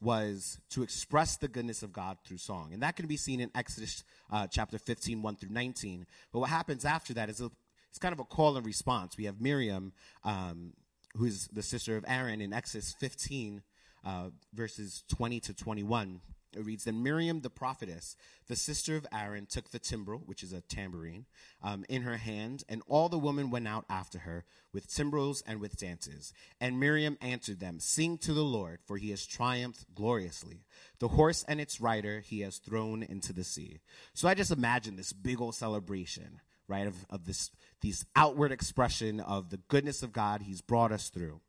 [0.00, 2.70] was to express the goodness of God through song.
[2.72, 6.06] And that can be seen in Exodus uh, chapter 15, 1 through 19.
[6.32, 7.50] But what happens after that is a,
[7.88, 9.16] it's kind of a call and response.
[9.16, 9.92] We have Miriam,
[10.24, 10.72] um,
[11.16, 13.62] who's the sister of Aaron, in Exodus 15,
[14.04, 16.20] uh, verses 20 to 21.
[16.56, 20.52] It reads, Then Miriam the prophetess, the sister of Aaron, took the timbrel, which is
[20.52, 21.26] a tambourine,
[21.62, 25.60] um, in her hand, and all the women went out after her with timbrels and
[25.60, 26.32] with dances.
[26.60, 30.64] And Miriam answered them, Sing to the Lord, for he has triumphed gloriously.
[30.98, 33.80] The horse and its rider he has thrown into the sea.
[34.12, 37.50] So I just imagine this big old celebration, right, of, of this,
[37.80, 41.40] these outward expression of the goodness of God he's brought us through.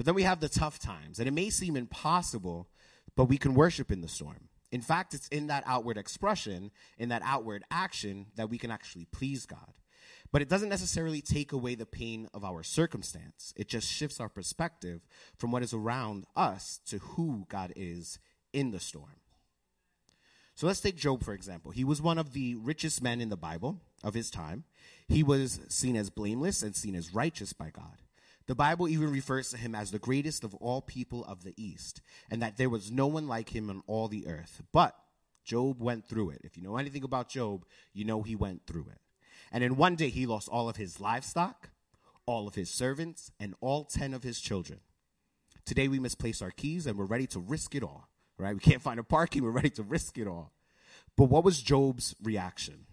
[0.00, 2.69] But then we have the tough times, and it may seem impossible,
[3.20, 4.48] but we can worship in the storm.
[4.72, 9.04] In fact, it's in that outward expression, in that outward action, that we can actually
[9.12, 9.74] please God.
[10.32, 13.52] But it doesn't necessarily take away the pain of our circumstance.
[13.58, 15.02] It just shifts our perspective
[15.36, 18.18] from what is around us to who God is
[18.54, 19.20] in the storm.
[20.54, 21.72] So let's take Job, for example.
[21.72, 24.64] He was one of the richest men in the Bible of his time.
[25.08, 27.98] He was seen as blameless and seen as righteous by God.
[28.50, 32.00] The Bible even refers to him as the greatest of all people of the East,
[32.28, 34.60] and that there was no one like him on all the earth.
[34.72, 34.96] But
[35.44, 36.40] Job went through it.
[36.42, 38.98] If you know anything about Job, you know he went through it.
[39.52, 41.70] And in one day, he lost all of his livestock,
[42.26, 44.80] all of his servants, and all 10 of his children.
[45.64, 48.54] Today, we misplace our keys and we're ready to risk it all, right?
[48.54, 50.50] We can't find a parking, we're ready to risk it all.
[51.16, 52.86] But what was Job's reaction?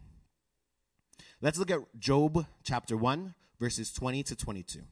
[1.42, 4.84] Let's look at Job chapter 1, verses 20 to 22.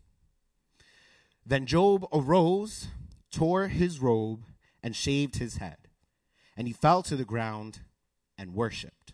[1.46, 2.88] Then Job arose,
[3.32, 4.46] tore his robe,
[4.82, 5.78] and shaved his head.
[6.58, 7.82] And he fell to the ground
[8.38, 9.14] and worshipped.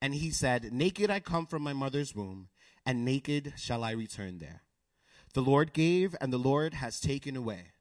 [0.00, 2.48] And he said, Naked I come from my mother's womb,
[2.84, 4.62] and naked shall I return there.
[5.32, 7.72] The Lord gave, and the Lord has taken away.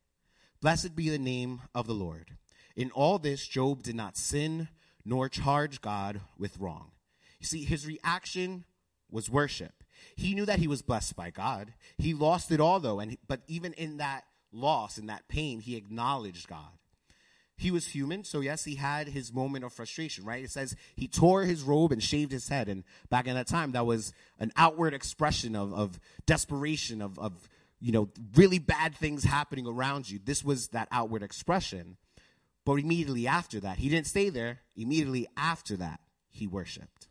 [0.62, 2.38] Blessed be the name of the Lord.
[2.76, 4.70] In all this, Job did not sin
[5.06, 6.92] nor charge God with wrong.
[7.40, 8.64] You see, his reaction
[9.12, 9.83] was worship.
[10.16, 11.74] He knew that he was blessed by God.
[11.98, 15.76] He lost it all though, and but even in that loss, in that pain, he
[15.76, 16.78] acknowledged God.
[17.56, 20.44] He was human, so yes, he had his moment of frustration, right?
[20.44, 22.68] It says he tore his robe and shaved his head.
[22.68, 27.48] And back in that time, that was an outward expression of, of desperation, of, of,
[27.80, 30.20] you know, really bad things happening around you.
[30.24, 31.98] This was that outward expression.
[32.66, 34.62] But immediately after that, he didn't stay there.
[34.76, 36.00] Immediately after that,
[36.32, 37.08] he worshiped.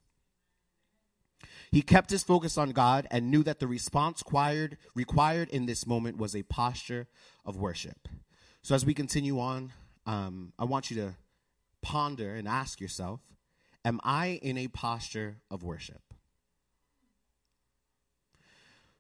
[1.73, 5.87] He kept his focus on God and knew that the response required, required in this
[5.87, 7.09] moment was a posture
[7.47, 8.09] of worship.
[8.61, 9.73] So, as we continue on,
[10.05, 11.14] um, I want you to
[11.81, 13.20] ponder and ask yourself
[13.85, 16.03] Am I in a posture of worship?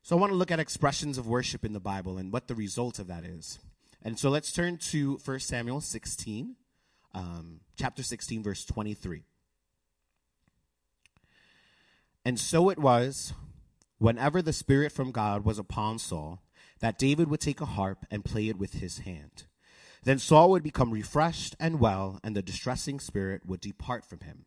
[0.02, 2.54] So, I want to look at expressions of worship in the Bible and what the
[2.54, 3.58] result of that is.
[4.04, 6.56] And so let's turn to 1 Samuel 16,
[7.14, 9.22] um, chapter 16, verse 23.
[12.24, 13.32] And so it was,
[13.98, 16.42] whenever the Spirit from God was upon Saul,
[16.80, 19.44] that David would take a harp and play it with his hand.
[20.04, 24.46] Then Saul would become refreshed and well, and the distressing spirit would depart from him.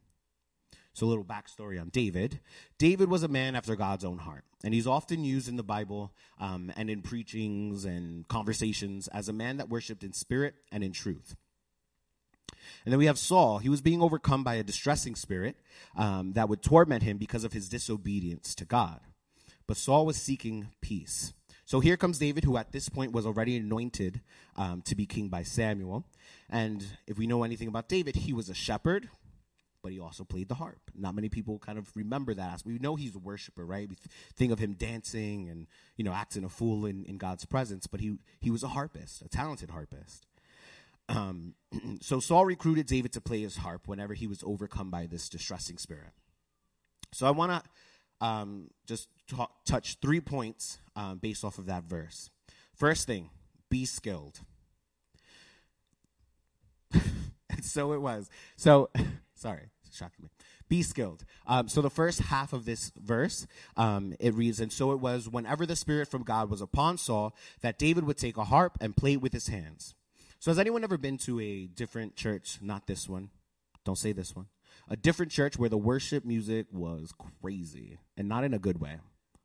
[0.94, 2.40] So, a little backstory on David.
[2.78, 6.14] David was a man after God's own heart, and he's often used in the Bible
[6.40, 10.94] um, and in preachings and conversations as a man that worshiped in spirit and in
[10.94, 11.36] truth.
[12.84, 13.60] And then we have Saul.
[13.60, 15.56] He was being overcome by a distressing spirit
[15.96, 19.00] um, that would torment him because of his disobedience to God.
[19.68, 21.34] But Saul was seeking peace.
[21.66, 24.22] So here comes David, who at this point was already anointed
[24.56, 26.06] um, to be king by Samuel.
[26.48, 29.10] And if we know anything about David, he was a shepherd,
[29.82, 30.92] but he also played the harp.
[30.94, 32.62] Not many people kind of remember that.
[32.66, 33.90] We know he's a worshiper, right?
[33.90, 35.66] We th- think of him dancing and
[35.96, 39.24] you know acting a fool in, in God's presence, but he he was a harpist,
[39.24, 40.26] a talented harpist.
[41.10, 41.54] Um,
[42.02, 45.78] so Saul recruited David to play his harp whenever he was overcome by this distressing
[45.78, 46.12] spirit.
[47.14, 49.10] So I want to um, just
[49.66, 52.30] touch three points um, based off of that verse.
[52.74, 53.30] First thing,
[53.70, 54.40] be skilled.
[56.94, 58.30] and so it was.
[58.58, 58.90] So,
[59.36, 60.30] sorry shocking me.
[60.68, 61.26] Be skilled.
[61.48, 63.48] Um, so the first half of this verse,
[63.78, 67.36] um, it reads, And so it was whenever the Spirit from God was upon Saul
[67.62, 69.96] that David would take a harp and play it with his hands.
[70.40, 72.60] So has anyone ever been to a different church?
[72.62, 73.30] Not this one.
[73.84, 74.48] Don't say this one.
[74.90, 78.98] A different church where the worship music was crazy and not in a good way.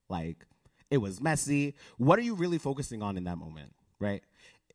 [0.08, 0.46] Like,
[0.90, 1.74] it was messy.
[1.96, 4.22] What are you really focusing on in that moment, right?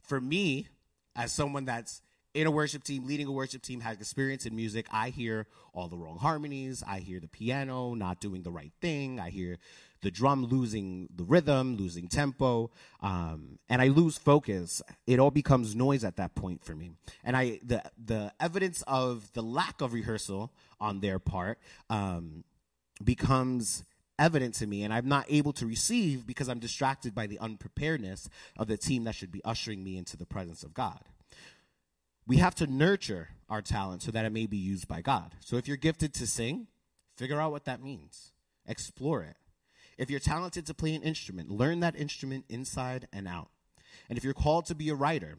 [0.02, 0.68] For me,
[1.16, 2.02] as someone that's
[2.34, 5.88] in a worship team, leading a worship team, has experience in music, I hear all
[5.88, 6.84] the wrong harmonies.
[6.86, 9.20] I hear the piano not doing the right thing.
[9.20, 9.58] I hear
[10.06, 12.70] the drum losing the rhythm, losing tempo,
[13.02, 14.82] um, and I lose focus.
[15.08, 16.92] It all becomes noise at that point for me.
[17.24, 21.58] And I the the evidence of the lack of rehearsal on their part
[21.90, 22.44] um,
[23.04, 23.84] becomes
[24.18, 28.30] evident to me and I'm not able to receive because I'm distracted by the unpreparedness
[28.58, 31.02] of the team that should be ushering me into the presence of God
[32.28, 35.36] we have to nurture our talent so that it may be used by God.
[35.40, 36.68] So if you're gifted to sing,
[37.16, 38.32] figure out what that means,
[38.66, 39.38] explore it.
[39.98, 43.50] If you're talented to play an instrument, learn that instrument inside and out.
[44.10, 45.38] And if you're called to be a writer,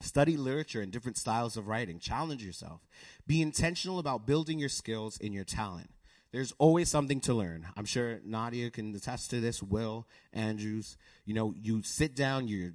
[0.00, 2.80] study literature and different styles of writing, challenge yourself.
[3.26, 5.90] Be intentional about building your skills in your talent.
[6.32, 7.66] There's always something to learn.
[7.76, 10.96] I'm sure Nadia can attest to this, Will, Andrews.
[11.26, 12.72] You know, you sit down, you're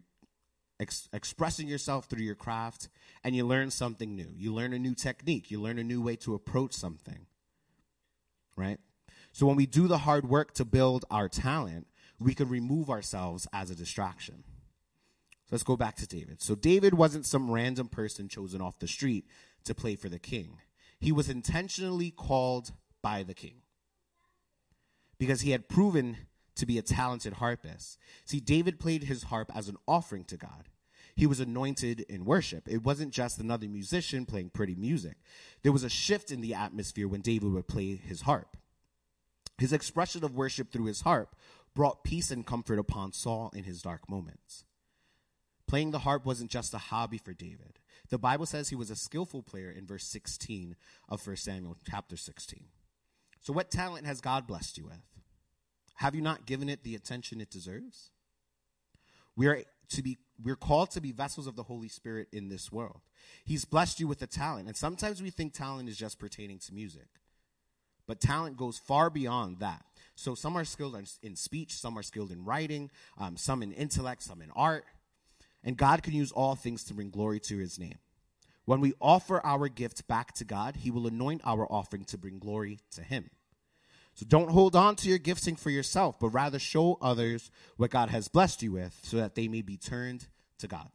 [0.79, 2.89] ex- expressing yourself through your craft,
[3.23, 4.31] and you learn something new.
[4.35, 5.49] You learn a new technique.
[5.49, 7.25] You learn a new way to approach something.
[8.55, 8.79] Right?
[9.37, 11.85] So when we do the hard work to build our talent,
[12.19, 14.43] we can remove ourselves as a distraction.
[15.45, 16.41] So let's go back to David.
[16.41, 19.27] So David wasn't some random person chosen off the street
[19.65, 20.57] to play for the king.
[20.99, 22.71] He was intentionally called
[23.03, 23.61] by the king
[25.19, 26.17] because he had proven
[26.55, 27.99] to be a talented harpist.
[28.25, 30.67] See, David played his harp as an offering to God.
[31.15, 32.67] He was anointed in worship.
[32.67, 35.17] It wasn't just another musician playing pretty music.
[35.61, 38.57] There was a shift in the atmosphere when David would play his harp.
[39.57, 41.35] His expression of worship through his harp
[41.73, 44.65] brought peace and comfort upon Saul in his dark moments.
[45.67, 47.79] Playing the harp wasn't just a hobby for David.
[48.09, 50.75] The Bible says he was a skillful player in verse 16
[51.09, 52.65] of 1 Samuel chapter 16.
[53.41, 55.03] So, what talent has God blessed you with?
[55.95, 58.11] Have you not given it the attention it deserves?
[59.35, 62.71] We are to be we're called to be vessels of the Holy Spirit in this
[62.71, 63.01] world.
[63.43, 64.67] He's blessed you with a talent.
[64.67, 67.07] And sometimes we think talent is just pertaining to music.
[68.07, 69.83] But talent goes far beyond that.
[70.15, 74.23] So some are skilled in speech, some are skilled in writing, um, some in intellect,
[74.23, 74.85] some in art.
[75.63, 77.99] And God can use all things to bring glory to his name.
[78.65, 82.39] When we offer our gift back to God, he will anoint our offering to bring
[82.39, 83.29] glory to him.
[84.15, 88.09] So don't hold on to your gifting for yourself, but rather show others what God
[88.09, 90.27] has blessed you with so that they may be turned
[90.57, 90.89] to God.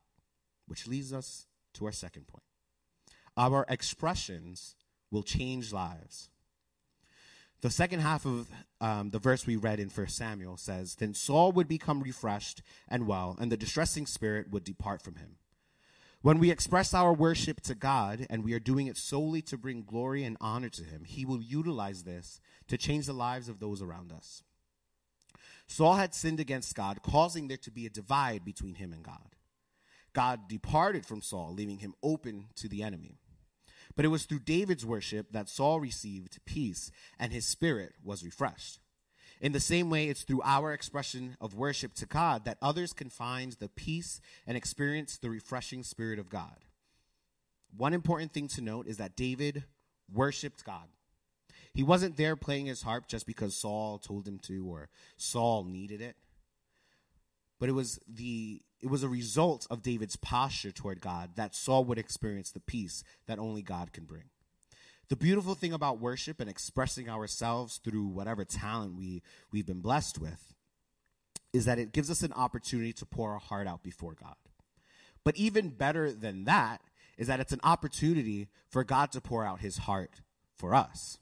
[0.67, 2.43] Which leads us to our second point.
[3.37, 4.75] Our expressions
[5.13, 6.31] will change lives.
[7.63, 8.49] The second half of
[8.81, 13.07] um, the verse we read in 1 Samuel says, Then Saul would become refreshed and
[13.07, 15.37] well, and the distressing spirit would depart from him.
[16.23, 19.83] When we express our worship to God and we are doing it solely to bring
[19.83, 23.83] glory and honor to Him, He will utilize this to change the lives of those
[23.83, 24.45] around us.
[25.67, 29.37] Saul had sinned against God, causing there to be a divide between him and God.
[30.13, 33.19] God departed from Saul, leaving him open to the enemy.
[33.95, 38.79] But it was through David's worship that Saul received peace and his spirit was refreshed.
[39.41, 43.11] In the same way, it's through our expression of worship to God that others can
[43.11, 46.65] find the peace and experience the refreshing Spirit of God.
[47.77, 49.65] One important thing to note is that David
[50.13, 50.87] worshiped God.
[51.75, 56.01] He wasn't there playing his harp just because Saul told him to or Saul needed
[56.01, 56.17] it.
[57.59, 61.85] But it was the it was a result of David's posture toward God that Saul
[61.85, 64.25] would experience the peace that only God can bring.
[65.09, 69.23] The beautiful thing about worship and expressing ourselves through whatever talent we,
[69.53, 70.55] we've been blessed with
[71.53, 74.35] is that it gives us an opportunity to pour our heart out before God.
[75.23, 76.81] But even better than that
[77.17, 80.23] is that it's an opportunity for God to pour out his heart
[80.57, 81.19] for us.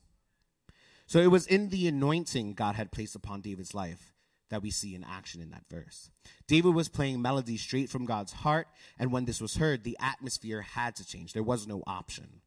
[1.07, 4.15] So it was in the anointing God had placed upon David's life
[4.51, 6.11] that we see in action in that verse.
[6.47, 10.63] David was playing melody straight from God's heart, and when this was heard, the atmosphere
[10.63, 11.33] had to change.
[11.33, 12.43] There was no option,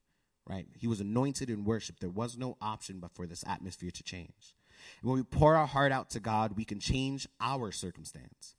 [0.48, 0.68] right?
[0.78, 2.00] He was anointed in worship.
[2.00, 4.54] There was no option but for this atmosphere to change.
[5.02, 8.56] And when we pour our heart out to God, we can change our circumstance.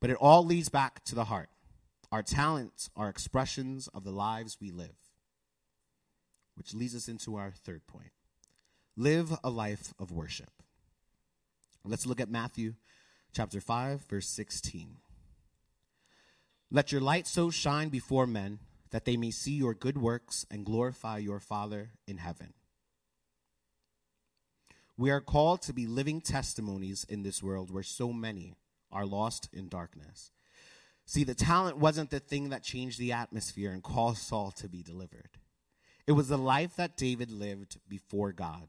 [0.00, 1.48] But it all leads back to the heart.
[2.12, 4.94] Our talents are expressions of the lives we live,
[6.54, 8.12] which leads us into our third point.
[8.96, 10.62] Live a life of worship.
[11.86, 12.74] Let's look at Matthew
[13.34, 14.96] chapter 5, verse 16.
[16.70, 18.58] Let your light so shine before men
[18.90, 22.54] that they may see your good works and glorify your Father in heaven.
[24.96, 28.54] We are called to be living testimonies in this world where so many
[28.90, 30.30] are lost in darkness.
[31.04, 34.82] See, the talent wasn't the thing that changed the atmosphere and caused Saul to be
[34.82, 35.28] delivered.
[36.06, 38.68] It was the life that David lived before God.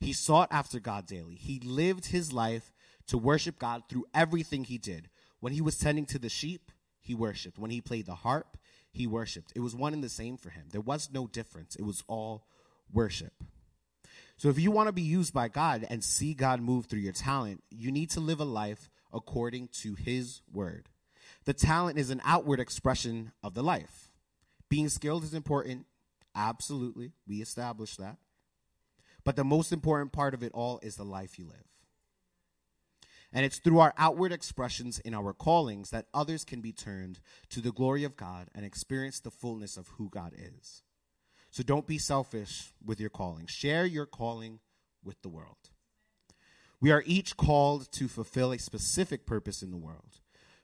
[0.00, 1.34] He sought after God daily.
[1.34, 2.72] He lived his life
[3.06, 5.10] to worship God through everything he did.
[5.40, 6.70] When he was tending to the sheep,
[7.00, 7.58] he worshiped.
[7.58, 8.56] When he played the harp,
[8.90, 9.52] he worshiped.
[9.54, 10.64] It was one and the same for him.
[10.70, 11.76] There was no difference.
[11.76, 12.46] It was all
[12.92, 13.32] worship.
[14.36, 17.12] So if you want to be used by God and see God move through your
[17.12, 20.88] talent, you need to live a life according to his word.
[21.44, 24.12] The talent is an outward expression of the life.
[24.68, 25.86] Being skilled is important.
[26.34, 27.12] Absolutely.
[27.26, 28.16] We established that.
[29.30, 31.68] But the most important part of it all is the life you live.
[33.32, 37.20] And it's through our outward expressions in our callings that others can be turned
[37.50, 40.82] to the glory of God and experience the fullness of who God is.
[41.48, 43.46] So don't be selfish with your calling.
[43.46, 44.58] Share your calling
[45.04, 45.70] with the world.
[46.80, 50.18] We are each called to fulfill a specific purpose in the world.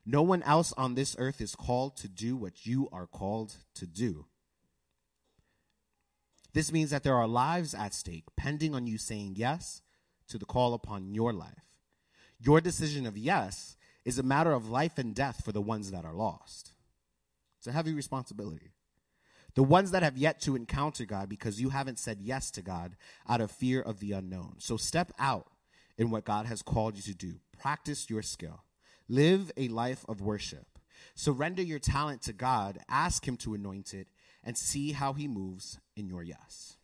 [0.04, 3.86] No one else on this earth is called to do what you are called to
[3.86, 4.26] do.
[6.57, 9.82] This means that there are lives at stake pending on you saying yes
[10.26, 11.66] to the call upon your life.
[12.40, 13.76] Your decision of yes
[14.07, 16.72] is a matter of life and death for the ones that are lost.
[17.59, 18.70] It's a heavy responsibility.
[19.54, 22.96] The ones that have yet to encounter God because you haven't said yes to God
[23.28, 24.54] out of fear of the unknown.
[24.57, 25.48] So step out
[25.98, 27.34] in what God has called you to do.
[27.61, 28.64] Practice your skill.
[29.11, 30.78] Live a life of worship.
[31.14, 32.78] Surrender your talent to God.
[32.88, 34.09] Ask Him to anoint it
[34.42, 36.76] and see how he moves in your yes.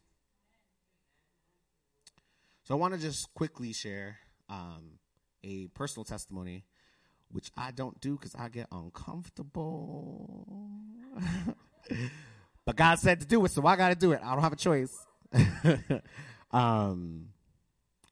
[2.64, 4.98] So I want to just quickly share um,
[5.44, 6.64] a personal testimony,
[7.30, 10.46] which I don't do because I get uncomfortable.
[12.64, 14.20] but God said to do it, so I got to do it.
[14.22, 14.96] I don't have a choice.
[16.50, 17.26] um,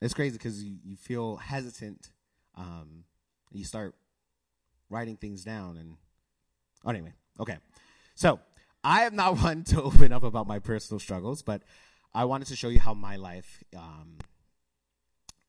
[0.01, 2.11] it's crazy because you, you feel hesitant.
[2.57, 3.05] Um,
[3.53, 3.95] you start
[4.89, 5.97] writing things down, and
[6.85, 7.59] oh, anyway, okay.
[8.15, 8.41] So
[8.83, 11.63] I am not one to open up about my personal struggles, but
[12.15, 14.19] I wanted to show you how my life um,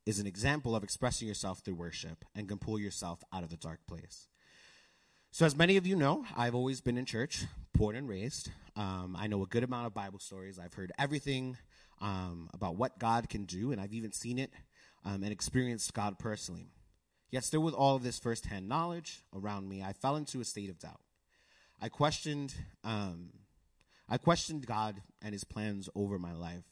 [0.05, 3.57] is an example of expressing yourself through worship and can pull yourself out of the
[3.57, 4.27] dark place.
[5.31, 8.51] So, as many of you know, I've always been in church, born and raised.
[8.75, 10.59] Um, I know a good amount of Bible stories.
[10.59, 11.57] I've heard everything
[12.01, 14.51] um, about what God can do, and I've even seen it
[15.05, 16.67] um, and experienced God personally.
[17.29, 20.69] Yet, still with all of this firsthand knowledge around me, I fell into a state
[20.69, 20.99] of doubt.
[21.81, 22.53] I questioned,
[22.83, 23.31] um,
[24.07, 26.65] I questioned God and His plans over my life.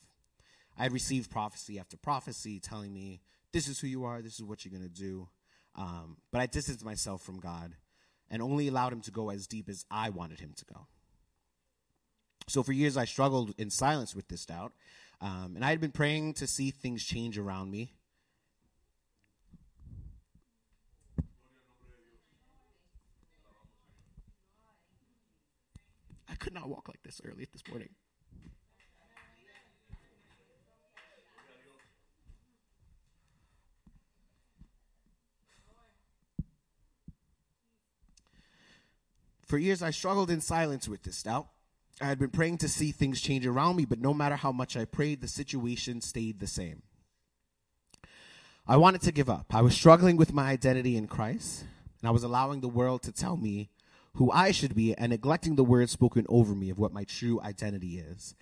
[0.78, 4.22] I had received prophecy after prophecy telling me, "This is who you are.
[4.22, 5.30] This is what you're going to do."
[5.76, 7.76] Um, but I distanced myself from God
[8.30, 10.88] and only allowed Him to go as deep as I wanted Him to go.
[12.47, 14.74] So for years, I struggled in silence with this doubt,
[15.22, 17.93] um, and I had been praying to see things change around me
[26.40, 27.90] could not walk like this early this morning.
[39.46, 41.48] For years, I struggled in silence with this doubt.
[42.00, 44.78] I had been praying to see things change around me, but no matter how much
[44.78, 46.84] I prayed, the situation stayed the same.
[48.68, 49.48] I wanted to give up.
[49.50, 51.66] I was struggling with my identity in Christ,
[52.00, 53.72] and I was allowing the world to tell me
[54.20, 57.40] who I should be and neglecting the words spoken over me of what my true
[57.42, 58.36] identity is.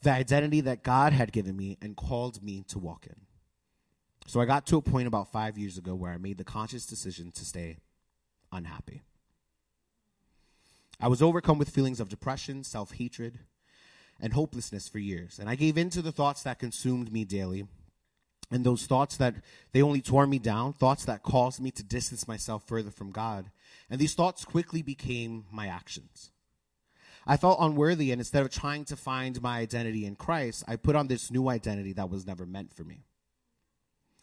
[0.00, 3.16] The identity that God had given me and called me to walk in.
[4.26, 6.86] So I got to a point about five years ago where I made the conscious
[6.86, 7.76] decision to stay
[8.50, 9.02] unhappy.
[10.98, 13.38] I was overcome with feelings of depression, self hatred,
[14.18, 15.38] and hopelessness for years.
[15.38, 17.66] And I gave in to the thoughts that consumed me daily.
[18.50, 19.34] And those thoughts that
[19.72, 23.50] they only tore me down, thoughts that caused me to distance myself further from God.
[23.90, 26.30] And these thoughts quickly became my actions.
[27.26, 30.96] I felt unworthy, and instead of trying to find my identity in Christ, I put
[30.96, 33.04] on this new identity that was never meant for me.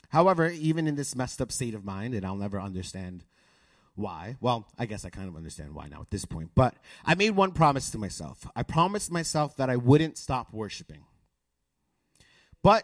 [0.09, 3.23] However, even in this messed up state of mind, and I'll never understand
[3.95, 4.37] why.
[4.41, 6.51] Well, I guess I kind of understand why now at this point.
[6.55, 8.47] But I made one promise to myself.
[8.55, 11.05] I promised myself that I wouldn't stop worshiping.
[12.61, 12.83] But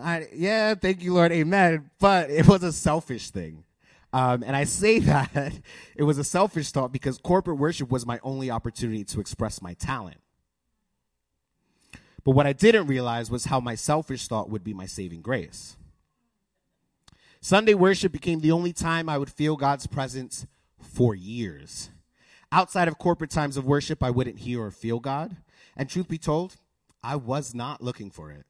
[0.00, 1.90] I, yeah, thank you, Lord, amen.
[2.00, 3.64] But it was a selfish thing.
[4.14, 5.60] Um, and I say that
[5.96, 9.74] it was a selfish thought because corporate worship was my only opportunity to express my
[9.74, 10.18] talent.
[12.22, 15.76] But what I didn't realize was how my selfish thought would be my saving grace.
[17.40, 20.46] Sunday worship became the only time I would feel God's presence
[20.80, 21.90] for years.
[22.52, 25.36] Outside of corporate times of worship, I wouldn't hear or feel God.
[25.76, 26.54] And truth be told,
[27.02, 28.46] I was not looking for it.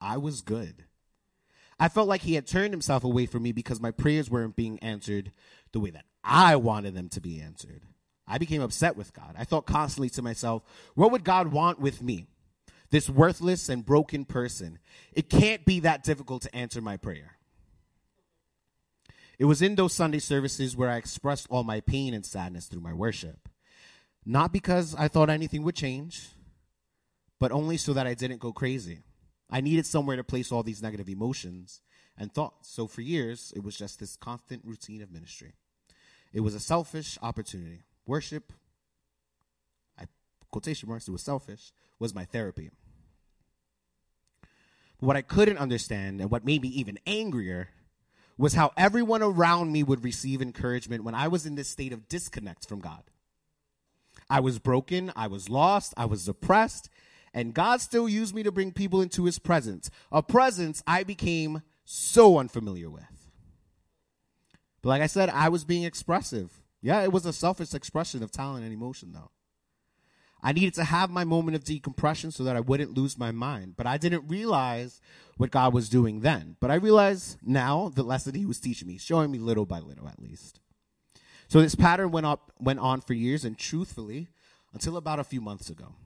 [0.00, 0.85] I was good.
[1.78, 4.78] I felt like he had turned himself away from me because my prayers weren't being
[4.78, 5.32] answered
[5.72, 7.82] the way that I wanted them to be answered.
[8.26, 9.34] I became upset with God.
[9.38, 10.62] I thought constantly to myself,
[10.94, 12.26] what would God want with me?
[12.90, 14.78] This worthless and broken person.
[15.12, 17.36] It can't be that difficult to answer my prayer.
[19.38, 22.80] It was in those Sunday services where I expressed all my pain and sadness through
[22.80, 23.48] my worship.
[24.24, 26.30] Not because I thought anything would change,
[27.38, 29.00] but only so that I didn't go crazy.
[29.48, 31.80] I needed somewhere to place all these negative emotions
[32.18, 32.68] and thoughts.
[32.68, 35.52] So for years, it was just this constant routine of ministry.
[36.32, 37.84] It was a selfish opportunity.
[38.06, 38.52] Worship,
[39.98, 40.04] I
[40.50, 42.70] quotation marks, it was selfish, was my therapy.
[44.98, 47.68] But what I couldn't understand and what made me even angrier
[48.38, 52.08] was how everyone around me would receive encouragement when I was in this state of
[52.08, 53.02] disconnect from God.
[54.28, 56.90] I was broken, I was lost, I was depressed,
[57.36, 61.60] and God still used me to bring people into his presence, a presence I became
[61.84, 63.30] so unfamiliar with.
[64.80, 66.62] But like I said, I was being expressive.
[66.80, 69.30] Yeah, it was a selfish expression of talent and emotion, though.
[70.42, 73.74] I needed to have my moment of decompression so that I wouldn't lose my mind.
[73.76, 75.02] But I didn't realize
[75.36, 76.56] what God was doing then.
[76.58, 80.08] But I realize now the lesson he was teaching me, showing me little by little
[80.08, 80.60] at least.
[81.48, 84.28] So this pattern went up went on for years and truthfully
[84.72, 85.96] until about a few months ago.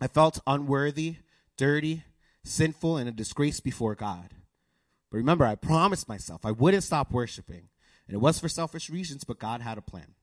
[0.00, 1.16] I felt unworthy,
[1.56, 2.04] dirty,
[2.44, 4.30] sinful and a disgrace before God.
[5.10, 7.68] But remember, I promised myself I wouldn't stop worshiping.
[8.06, 10.14] And it was for selfish reasons, but God had a plan.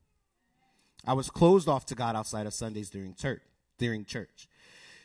[1.06, 3.42] I was closed off to God outside of Sundays during church.
[3.78, 4.48] During church.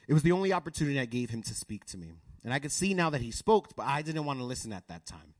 [0.09, 2.14] It was the only opportunity I gave him to speak to me.
[2.42, 4.88] And I could see now that he spoke, but I didn't want to listen at
[4.88, 5.34] that time.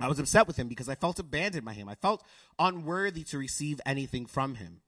[0.00, 1.88] I was upset with him because I felt abandoned by him.
[1.88, 2.24] I felt
[2.58, 4.80] unworthy to receive anything from him.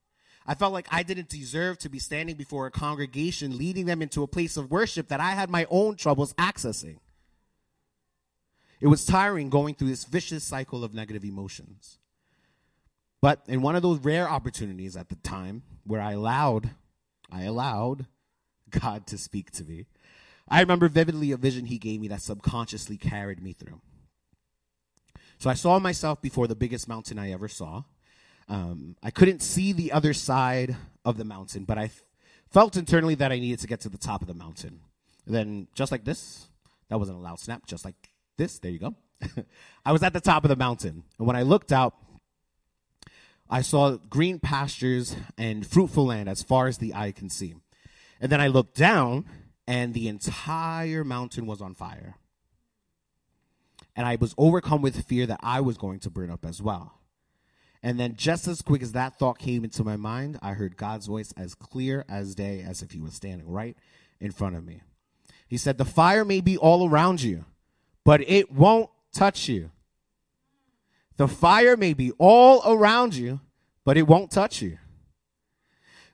[0.47, 4.23] I felt like I didn't deserve to be standing before a congregation, leading them into
[4.23, 6.99] a place of worship that I had my own troubles accessing.
[8.81, 11.99] It was tiring going through this vicious cycle of negative emotions.
[13.21, 16.71] But in one of those rare opportunities at the time where I allowed,
[17.31, 18.07] I allowed
[18.71, 19.87] God to speak to me,
[20.49, 23.81] I remember vividly a vision he gave me that subconsciously carried me through.
[25.39, 27.85] So I saw myself before the biggest mountain I ever saw.
[28.49, 32.05] Um, I couldn't see the other side of the mountain, but I f-
[32.51, 34.81] felt internally that I needed to get to the top of the mountain.
[35.27, 36.49] And then, just like this,
[36.89, 38.95] that wasn't a loud snap, just like this, there you go.
[39.85, 41.05] I was at the top of the mountain.
[41.19, 41.95] And when I looked out,
[43.49, 47.55] I saw green pastures and fruitful land as far as the eye can see.
[48.21, 49.27] And then I looked down,
[49.67, 52.17] and the entire mountain was on fire.
[53.95, 57.02] And I was overcome with fear that I was going to burn up as well.
[57.83, 61.07] And then, just as quick as that thought came into my mind, I heard God's
[61.07, 63.77] voice as clear as day, as if He was standing right
[64.21, 64.83] in front of me.
[65.49, 67.45] He said, The fire may be all around you,
[68.05, 69.71] but it won't touch you.
[71.17, 73.41] The fire may be all around you,
[73.85, 74.79] but it won't touch you.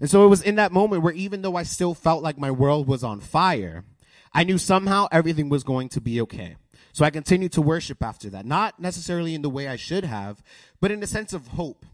[0.00, 2.50] And so it was in that moment where even though I still felt like my
[2.50, 3.84] world was on fire,
[4.32, 6.56] I knew somehow everything was going to be okay.
[6.98, 8.44] So I continued to worship after that.
[8.44, 10.42] Not necessarily in the way I should have,
[10.80, 11.86] but in a sense of hope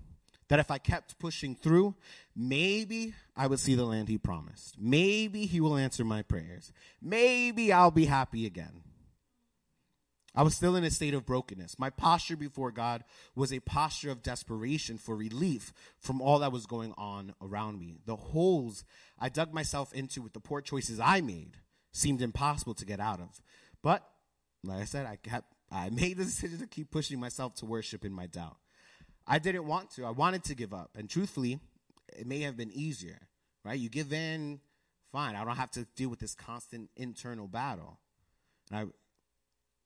[0.48, 1.94] that if I kept pushing through,
[2.34, 4.76] maybe I would see the land he promised.
[4.80, 6.72] Maybe he will answer my prayers.
[7.02, 8.80] Maybe I'll be happy again.
[10.34, 11.78] I was still in a state of brokenness.
[11.78, 13.04] My posture before God
[13.34, 17.98] was a posture of desperation for relief from all that was going on around me.
[18.06, 18.84] The holes
[19.18, 21.58] I dug myself into with the poor choices I made
[21.92, 23.42] seemed impossible to get out of.
[23.82, 24.02] But,
[24.66, 28.04] like I said, I kept I made the decision to keep pushing myself to worship
[28.04, 28.56] in my doubt.
[29.26, 30.04] I didn't want to.
[30.04, 30.90] I wanted to give up.
[30.96, 31.58] And truthfully,
[32.16, 33.18] it may have been easier,
[33.64, 33.78] right?
[33.78, 34.60] You give in,
[35.12, 35.34] fine.
[35.34, 37.98] I don't have to deal with this constant internal battle.
[38.70, 38.92] And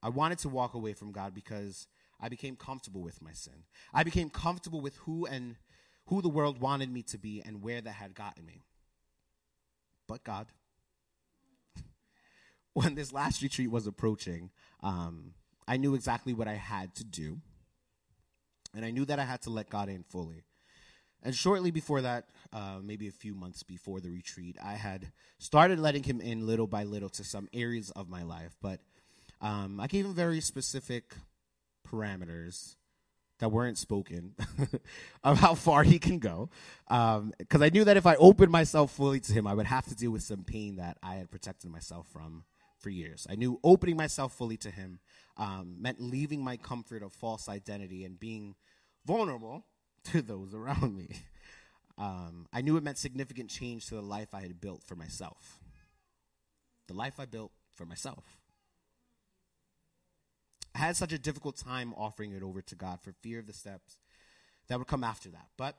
[0.03, 1.87] I, I wanted to walk away from God because
[2.21, 3.65] I became comfortable with my sin.
[3.95, 5.57] I became comfortable with who and
[6.07, 8.63] who the world wanted me to be and where that had gotten me.
[10.09, 10.47] But God,
[12.79, 14.51] when this last retreat was approaching,
[14.83, 15.33] um,
[15.67, 17.41] I knew exactly what I had to do.
[18.75, 20.45] And I knew that I had to let God in fully.
[21.23, 25.81] And shortly before that, uh, maybe a few months before the retreat, I had started
[25.81, 28.55] letting him in little by little to some areas of my life.
[28.63, 28.79] But
[29.41, 31.17] um, I gave him very specific
[31.85, 32.77] parameters
[33.41, 34.35] that weren't spoken
[35.25, 36.51] of how far he can go.
[36.89, 39.87] Because um, I knew that if I opened myself fully to him, I would have
[39.87, 42.45] to deal with some pain that I had protected myself from
[42.79, 43.27] for years.
[43.29, 45.01] I knew opening myself fully to him
[45.37, 48.55] um, meant leaving my comfort of false identity and being
[49.07, 49.65] vulnerable
[50.05, 51.09] to those around me.
[51.97, 55.59] Um, I knew it meant significant change to the life I had built for myself.
[56.87, 58.25] The life I built for myself.
[60.75, 63.53] I had such a difficult time offering it over to God for fear of the
[63.53, 63.97] steps
[64.69, 65.49] that would come after that.
[65.57, 65.77] But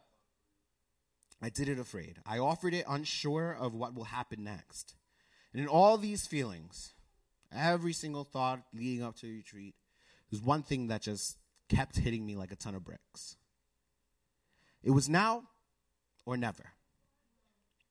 [1.42, 2.18] I did it afraid.
[2.26, 4.96] I offered it unsure of what will happen next.
[5.54, 6.94] And in all these feelings,
[7.52, 9.76] every single thought leading up to the retreat,
[10.30, 11.38] there's one thing that just
[11.70, 13.38] kept hitting me like a ton of bricks.
[14.84, 15.44] It was now
[16.26, 16.74] or never.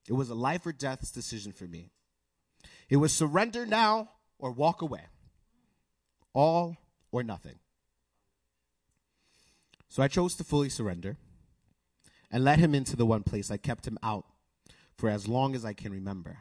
[0.09, 1.91] It was a life or death decision for me.
[2.89, 5.03] It was surrender now or walk away.
[6.33, 6.77] All
[7.11, 7.59] or nothing.
[9.89, 11.17] So I chose to fully surrender
[12.31, 14.27] and let him into the one place I kept him out
[14.97, 16.39] for as long as I can remember.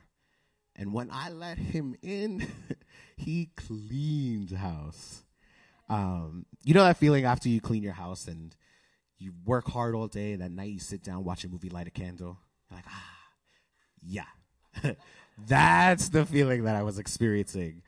[0.78, 2.48] And when I let him in,
[3.18, 5.24] he cleaned house.
[5.90, 8.56] Um, you know that feeling after you clean your house and
[9.18, 11.88] you work hard all day, and that night you sit down, watch a movie, light
[11.88, 12.38] a candle.
[12.70, 13.18] You're like, ah,
[14.06, 14.94] yeah.
[15.48, 17.82] That's the feeling that I was experiencing.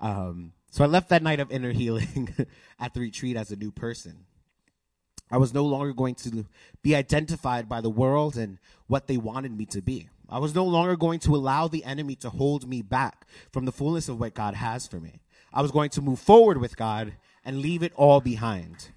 [0.00, 2.34] Um, so I left that night of inner healing
[2.80, 4.26] at the retreat as a new person.
[5.30, 6.46] I was no longer going to
[6.82, 10.08] be identified by the world and what they wanted me to be.
[10.28, 13.72] I was no longer going to allow the enemy to hold me back from the
[13.72, 15.20] fullness of what God has for me.
[15.52, 18.90] I was going to move forward with God and leave it all behind.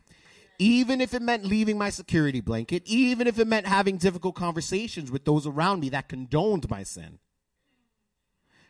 [0.58, 5.12] Even if it meant leaving my security blanket, even if it meant having difficult conversations
[5.12, 7.20] with those around me that condoned my sin.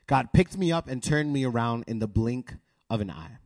[0.05, 2.55] God picked me up and turned me around in the blink
[2.89, 3.37] of an eye.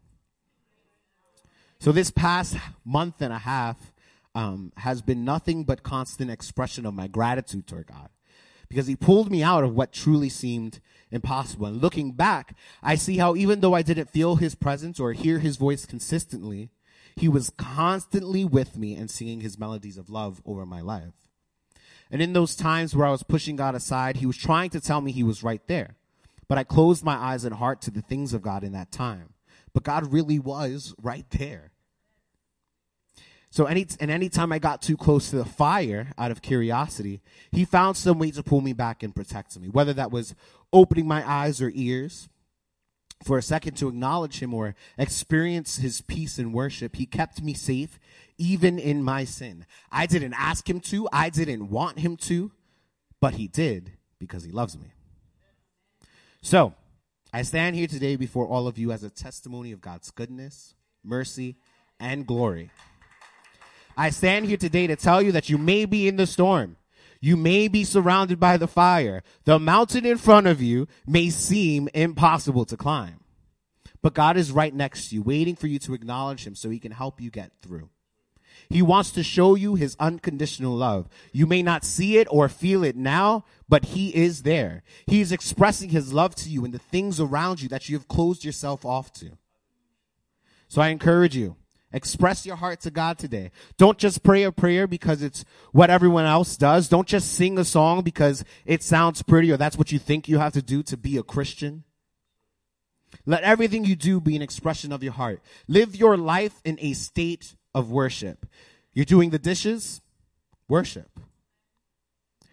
[1.79, 3.93] So, this past month and a half
[4.33, 8.09] um, has been nothing but constant expression of my gratitude toward God
[8.73, 10.79] because he pulled me out of what truly seemed
[11.11, 11.67] impossible.
[11.67, 15.37] And looking back, I see how even though I didn't feel his presence or hear
[15.37, 16.71] his voice consistently,
[17.15, 21.13] he was constantly with me and singing his melodies of love over my life.
[22.09, 25.01] And in those times where I was pushing God aside, he was trying to tell
[25.01, 25.95] me he was right there.
[26.47, 29.33] But I closed my eyes and heart to the things of God in that time.
[29.71, 31.72] But God really was right there.
[33.53, 37.21] So any and anytime I got too close to the fire out of curiosity,
[37.51, 39.69] he found some way to pull me back and protect me.
[39.69, 40.33] Whether that was
[40.73, 42.29] opening my eyes or ears
[43.23, 47.53] for a second to acknowledge him or experience his peace and worship, he kept me
[47.53, 47.99] safe
[48.39, 49.67] even in my sin.
[49.91, 52.51] I didn't ask him to, I didn't want him to,
[53.21, 54.93] but he did because he loves me.
[56.41, 56.73] So,
[57.31, 60.73] I stand here today before all of you as a testimony of God's goodness,
[61.03, 61.57] mercy,
[61.99, 62.71] and glory.
[63.95, 66.77] I stand here today to tell you that you may be in the storm.
[67.21, 69.23] You may be surrounded by the fire.
[69.45, 73.21] The mountain in front of you may seem impossible to climb.
[74.01, 76.79] But God is right next to you, waiting for you to acknowledge Him so He
[76.79, 77.89] can help you get through.
[78.69, 81.07] He wants to show you His unconditional love.
[81.31, 84.83] You may not see it or feel it now, but He is there.
[85.07, 88.09] He is expressing His love to you in the things around you that you have
[88.09, 89.37] closed yourself off to.
[90.67, 91.55] So I encourage you,
[91.93, 93.51] Express your heart to God today.
[93.77, 96.89] Don't just pray a prayer because it's what everyone else does.
[96.89, 100.39] Don't just sing a song because it sounds pretty or that's what you think you
[100.39, 101.83] have to do to be a Christian.
[103.27, 105.41] Let everything you do be an expression of your heart.
[105.67, 108.47] Live your life in a state of worship.
[108.93, 110.01] You're doing the dishes?
[110.67, 111.19] Worship.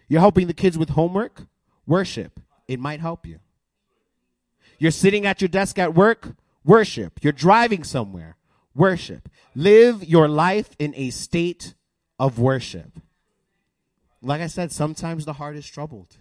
[0.06, 1.46] You're helping the kids with homework?
[1.86, 2.40] Worship.
[2.68, 3.38] It might help you.
[4.78, 6.34] You're sitting at your desk at work?
[6.62, 7.20] Worship.
[7.22, 8.36] You're driving somewhere.
[8.74, 9.28] Worship.
[9.54, 11.74] Live your life in a state
[12.18, 13.00] of worship.
[14.22, 16.16] Like I said, sometimes the heart is troubled.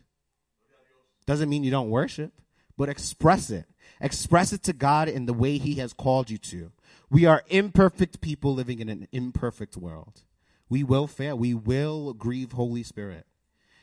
[1.26, 2.34] Doesn't mean you don't worship,
[2.78, 3.66] but express it.
[4.02, 6.72] Express it to God in the way He has called you to.
[7.10, 10.22] We are imperfect people living in an imperfect world.
[10.70, 11.38] We will fail.
[11.38, 13.26] We will grieve Holy Spirit.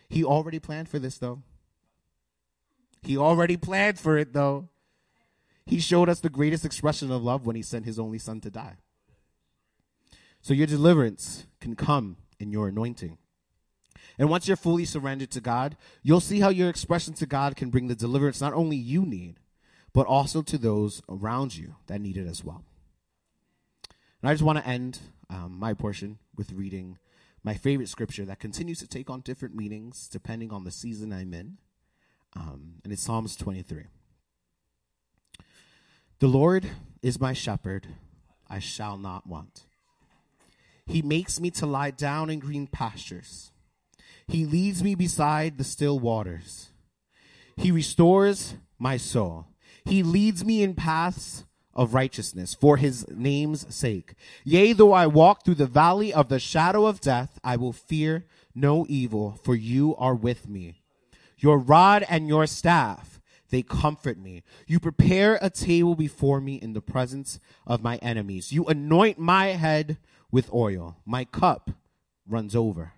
[0.08, 1.42] He already planned for this, though.
[3.02, 4.68] He already planned for it, though.
[5.66, 8.50] He showed us the greatest expression of love when He sent His only Son to
[8.50, 8.76] die.
[10.40, 13.18] So your deliverance can come in your anointing.
[14.18, 17.70] And once you're fully surrendered to God, you'll see how your expression to God can
[17.70, 19.40] bring the deliverance not only you need,
[19.92, 22.64] but also to those around you that need it as well.
[24.22, 26.98] And I just want to end um, my portion with reading
[27.42, 31.34] my favorite scripture that continues to take on different meanings depending on the season I'm
[31.34, 31.58] in.
[32.34, 33.84] Um, and it's Psalms 23.
[36.18, 36.66] The Lord
[37.02, 37.88] is my shepherd,
[38.48, 39.66] I shall not want.
[40.86, 43.52] He makes me to lie down in green pastures.
[44.26, 46.70] He leads me beside the still waters.
[47.58, 49.48] He restores my soul.
[49.84, 51.44] He leads me in paths
[51.74, 54.14] of righteousness for his name's sake.
[54.42, 58.24] Yea, though I walk through the valley of the shadow of death, I will fear
[58.54, 60.80] no evil, for you are with me.
[61.36, 63.15] Your rod and your staff,
[63.50, 64.42] they comfort me.
[64.66, 68.52] You prepare a table before me in the presence of my enemies.
[68.52, 69.98] You anoint my head
[70.30, 70.96] with oil.
[71.04, 71.70] My cup
[72.28, 72.92] runs over.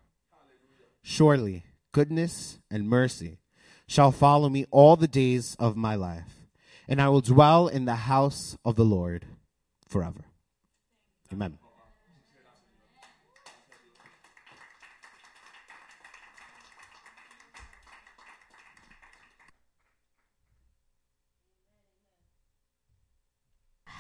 [1.02, 3.38] Surely goodness and mercy
[3.86, 6.46] shall follow me all the days of my life,
[6.86, 9.24] and I will dwell in the house of the Lord
[9.88, 10.24] forever.
[11.32, 11.58] Amen.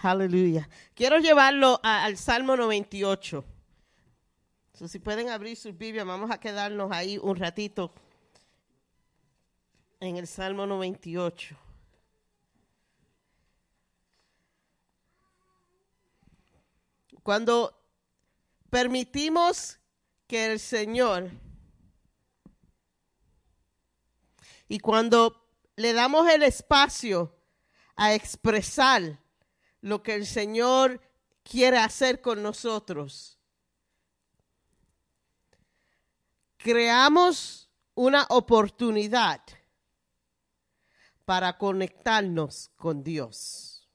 [0.02, 0.68] Aleluya.
[0.94, 3.44] Quiero llevarlo al Salmo 98.
[4.74, 7.92] So, si pueden abrir sus Biblias, vamos a quedarnos ahí un ratito
[9.98, 11.56] en el Salmo 98.
[17.24, 17.76] Cuando
[18.70, 19.80] permitimos
[20.28, 21.30] que el Señor
[24.68, 25.44] y cuando
[25.74, 27.34] le damos el espacio
[27.96, 29.18] a expresar
[29.80, 31.00] lo que el Señor
[31.42, 33.38] quiere hacer con nosotros.
[36.56, 39.40] Creamos una oportunidad
[41.24, 43.86] para conectarnos con Dios.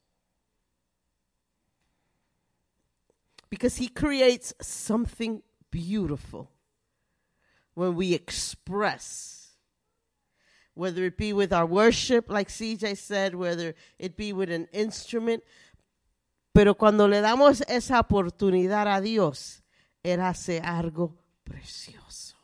[3.50, 6.50] Because he creates something beautiful
[7.74, 9.44] when we express
[10.74, 15.42] whether it be with our worship, like CJ said, whether it be with an instrument.
[16.54, 19.64] Pero cuando le damos esa oportunidad a Dios,
[20.04, 22.36] Él hace algo precioso.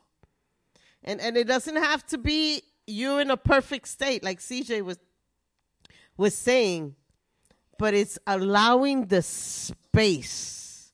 [1.05, 4.99] And, it doesn't have to be you in a perfect state, like CJ was,
[6.17, 6.97] was saying,
[7.79, 10.93] but it's allowing the space,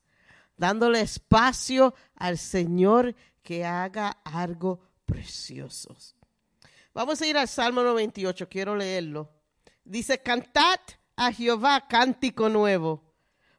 [0.61, 5.97] dándole espacio al Señor que haga algo precioso.
[6.93, 9.31] Vamos a ir al Salmo 98, quiero leerlo.
[9.85, 10.81] Dice, cantad
[11.17, 13.06] a Jehová cántico nuevo,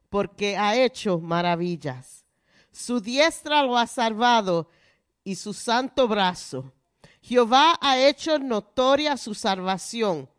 [0.10, 2.26] porque ha hecho maravillas.
[2.72, 4.70] Su diestra lo ha salvado
[5.24, 6.72] y su santo brazo.
[7.22, 10.30] Jehová ha hecho notoria su salvación.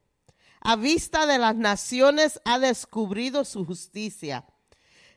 [0.61, 4.47] A vista de las naciones ha descubrido su justicia.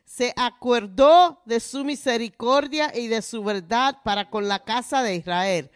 [0.04, 5.70] Se acordó de su misericordia y de su verdad para con la casa de Israel.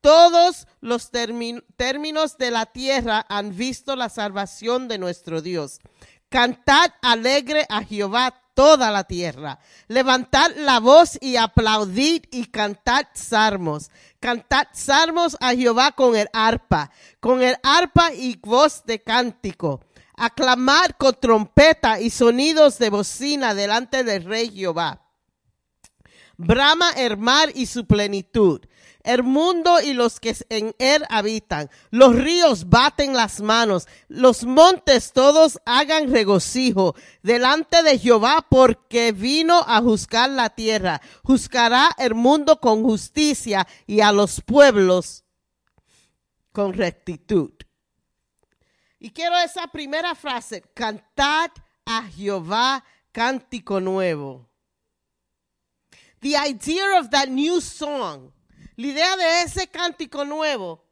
[0.00, 5.80] Todos los términos de la tierra han visto la salvación de nuestro Dios.
[6.28, 9.60] Cantad alegre a Jehová toda la tierra.
[9.86, 13.90] Levantad la voz y aplaudid y cantad salmos.
[14.20, 16.90] Cantad salmos a Jehová con el arpa,
[17.20, 19.84] con el arpa y voz de cántico.
[20.16, 25.04] Aclamad con trompeta y sonidos de bocina delante del rey Jehová.
[26.36, 28.66] Brama el mar y su plenitud,
[29.08, 31.70] el mundo y los que en él habitan.
[31.90, 39.64] Los ríos baten las manos, los montes todos hagan regocijo delante de Jehová porque vino
[39.66, 41.00] a juzgar la tierra.
[41.22, 45.24] Juzgará el mundo con justicia y a los pueblos
[46.52, 47.52] con rectitud.
[49.00, 51.50] Y quiero esa primera frase, cantad
[51.86, 54.50] a Jehová cántico nuevo.
[56.20, 58.32] The idea of that new song,
[58.78, 60.84] la idea de ese cántico nuevo,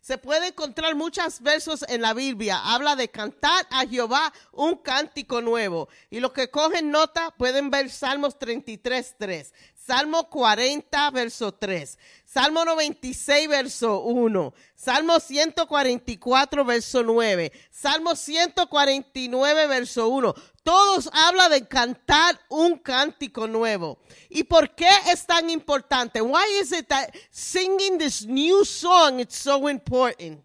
[0.00, 2.60] se puede encontrar muchos versos en la Biblia.
[2.62, 5.88] Habla de cantar a Jehová un cántico nuevo.
[6.08, 9.54] Y los que cogen nota pueden ver Salmos 33, 3.
[9.74, 11.98] Salmo 40, verso 3.
[12.24, 14.54] Salmo 96, verso 1.
[14.76, 17.52] Salmo 144, verso 9.
[17.70, 20.34] Salmo 149, verso 1.
[20.62, 23.98] Todos hablan de cantar un cántico nuevo.
[24.28, 26.20] ¿Y por qué es tan importante?
[26.22, 30.44] Why is it that singing this new song is so important?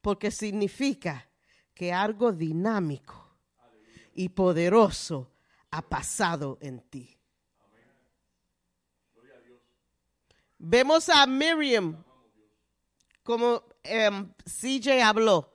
[0.00, 1.28] Porque significa
[1.74, 3.14] que algo dinámico
[4.14, 5.32] y poderoso
[5.70, 7.16] ha pasado en ti.
[10.58, 12.04] Vemos a Miriam,
[13.22, 15.49] como em, CJ habló,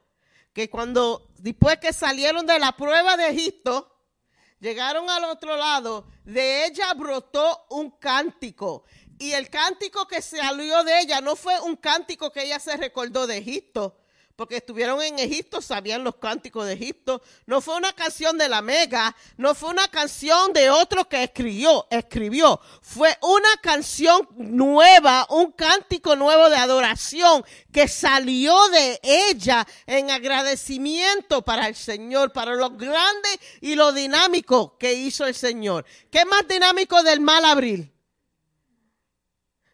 [0.55, 3.93] que cuando después que salieron de la prueba de Egipto,
[4.61, 8.85] llegaron al otro lado, de ella brotó un cántico.
[9.19, 13.27] Y el cántico que salió de ella no fue un cántico que ella se recordó
[13.27, 13.97] de Egipto,
[14.35, 17.21] porque estuvieron en Egipto, sabían los cánticos de Egipto.
[17.45, 21.87] No fue una canción de la mega, no fue una canción de otro que escribió,
[21.89, 22.59] escribió.
[22.81, 31.41] Fue una canción nueva, un cántico nuevo de adoración que salió de ella en agradecimiento
[31.41, 33.29] para el Señor, para lo grande
[33.61, 35.85] y lo dinámico que hizo el Señor.
[36.11, 37.91] ¿Qué más dinámico del mal abril?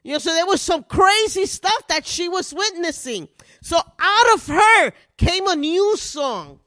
[0.03, 3.27] You know, so there was some crazy stuff that she was witnessing.
[3.61, 6.59] So out of her came a new song.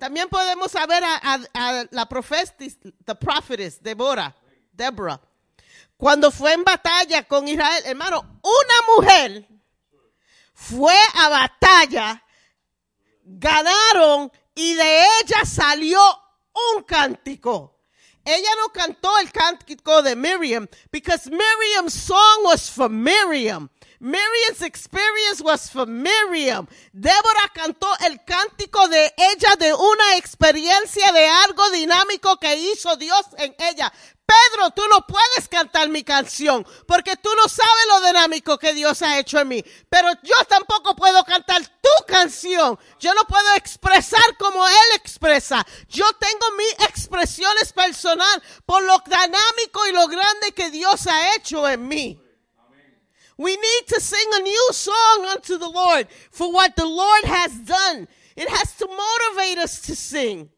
[0.00, 4.34] También podemos saber a, a, a la profetis, the prophetess, Deborah,
[4.74, 5.20] Deborah.
[5.98, 9.48] Cuando fue en batalla con Israel, hermano, una mujer
[10.54, 12.22] fue a batalla,
[13.24, 16.00] ganaron y de ella salió
[16.74, 17.78] un cántico.
[18.24, 23.70] Ella no cantó el cántico de Miriam because Miriam's song was for Miriam.
[24.00, 26.68] Miriam's experience was for Miriam.
[26.92, 33.26] Débora cantó el cántico de ella de una experiencia de algo dinámico que hizo Dios
[33.38, 33.92] en ella.
[34.24, 39.02] Pedro, tú no puedes cantar mi canción porque tú no sabes lo dinámico que Dios
[39.02, 39.64] ha hecho en mí.
[39.88, 42.78] Pero yo tampoco puedo cantar tu canción.
[43.00, 45.66] Yo no puedo expresar como Él expresa.
[45.88, 51.68] Yo tengo mis expresiones personal por lo dinámico y lo grande que Dios ha hecho
[51.68, 52.27] en mí.
[53.38, 57.56] We need to sing a new song unto the Lord for what the Lord has
[57.60, 58.08] done.
[58.36, 60.50] It has to motivate us to sing.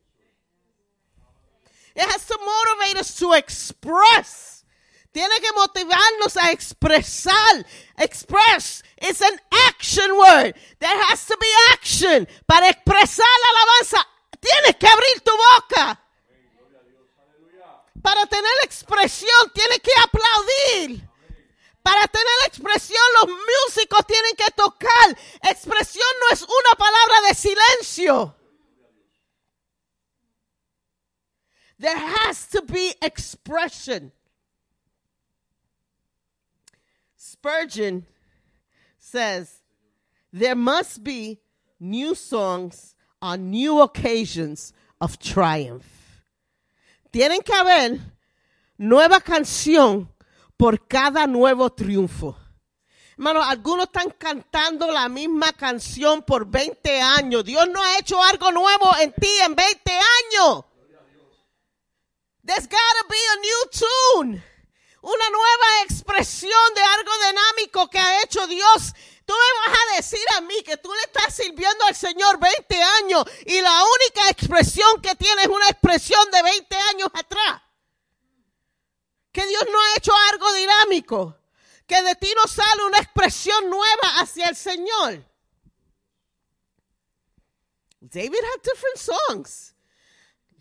[1.94, 4.64] It has to motivate us to express.
[5.12, 7.64] Tiene que motivarnos a expresar.
[7.98, 9.38] Express is an
[9.68, 10.54] action word.
[10.78, 12.26] There has to be action.
[12.46, 14.06] Para expresar la alabanza,
[14.40, 16.00] tienes que abrir tu boca.
[18.02, 21.09] Para tener expresión, tienes que aplaudir.
[21.82, 25.18] Para tener expresión, los músicos tienen que tocar.
[25.42, 28.34] Expresión no es una palabra de silencio.
[31.78, 34.12] There has to be expression.
[37.16, 38.04] Spurgeon
[38.98, 39.62] says
[40.30, 41.40] there must be
[41.78, 46.22] new songs on new occasions of triumph.
[47.10, 47.98] Tienen que haber
[48.78, 50.08] nueva canción
[50.60, 52.36] por cada nuevo triunfo.
[53.12, 57.46] Hermano, algunos están cantando la misma canción por 20 años.
[57.46, 60.64] Dios no ha hecho algo nuevo en ti en 20 años.
[62.44, 64.44] There's gotta be a new tune.
[65.00, 68.92] Una nueva expresión de algo dinámico que ha hecho Dios.
[69.24, 72.82] Tú me vas a decir a mí que tú le estás sirviendo al Señor 20
[73.00, 77.62] años y la única expresión que tienes es una expresión de 20 años atrás.
[79.32, 81.38] Que Dios no ha hecho algo dinámico.
[81.86, 85.24] Que de ti no sale una expresión nueva hacia el Señor.
[88.00, 89.74] David had different songs.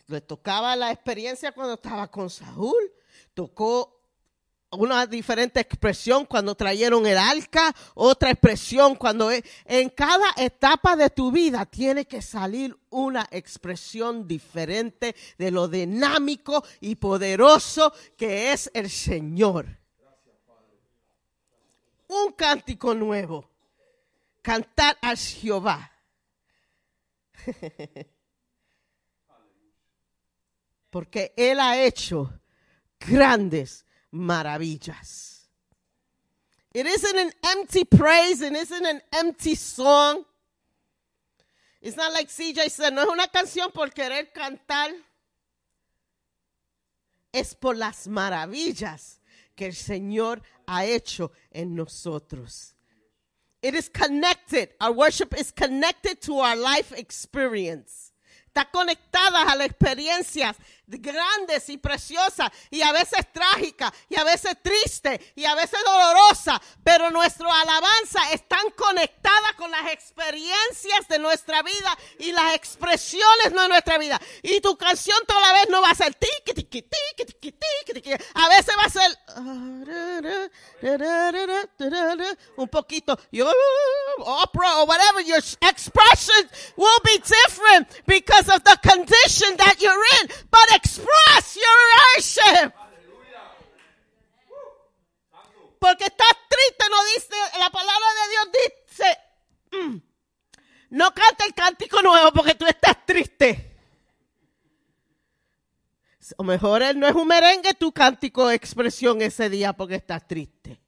[0.08, 2.94] Le tocaba la experiencia cuando estaba con Saúl.
[3.34, 3.99] Tocó
[4.72, 11.32] una diferente expresión cuando trajeron el arca, otra expresión cuando en cada etapa de tu
[11.32, 18.90] vida tiene que salir una expresión diferente de lo dinámico y poderoso que es el
[18.90, 19.66] Señor.
[22.08, 23.50] Un cántico nuevo.
[24.42, 25.92] Cantar a Jehová.
[30.90, 32.34] Porque Él ha hecho
[33.00, 35.40] grandes maravillas.
[36.74, 40.24] It isn't an empty praise and isn't an empty song.
[41.82, 44.92] It's not like CJ said, no es una canción por querer cantar.
[47.34, 49.20] Es por las maravillas
[49.56, 52.74] que el Señor ha hecho en nosotros.
[53.62, 54.70] It is connected.
[54.80, 58.12] Our worship is connected to our life experience.
[58.48, 60.56] Está conectada a las experiencias
[60.90, 66.60] grandes y preciosas y a veces trágicas y a veces tristes y a veces dolorosas,
[66.84, 73.68] pero nuestra alabanza están conectadas con las experiencias de nuestra vida y las expresiones de
[73.68, 74.20] nuestra vida.
[74.42, 78.12] Y tu canción toda la vez no va a ser tiki tiki tiki tiki tiki,
[78.12, 79.18] a veces va a ser
[82.58, 83.20] un poquito
[84.20, 90.30] opera or whatever your expressions will be different because of the condition that you're in,
[90.50, 91.80] but express your
[92.16, 92.74] worship.
[95.80, 98.48] Porque estás triste, no dice, la palabra de Dios
[98.88, 99.18] dice,
[99.72, 99.98] mm,
[100.90, 103.78] no cante el cántico nuevo porque tú estás triste.
[106.38, 110.28] O mejor él no es un merengue, tu cántico de expresión ese día porque estás
[110.28, 110.82] triste.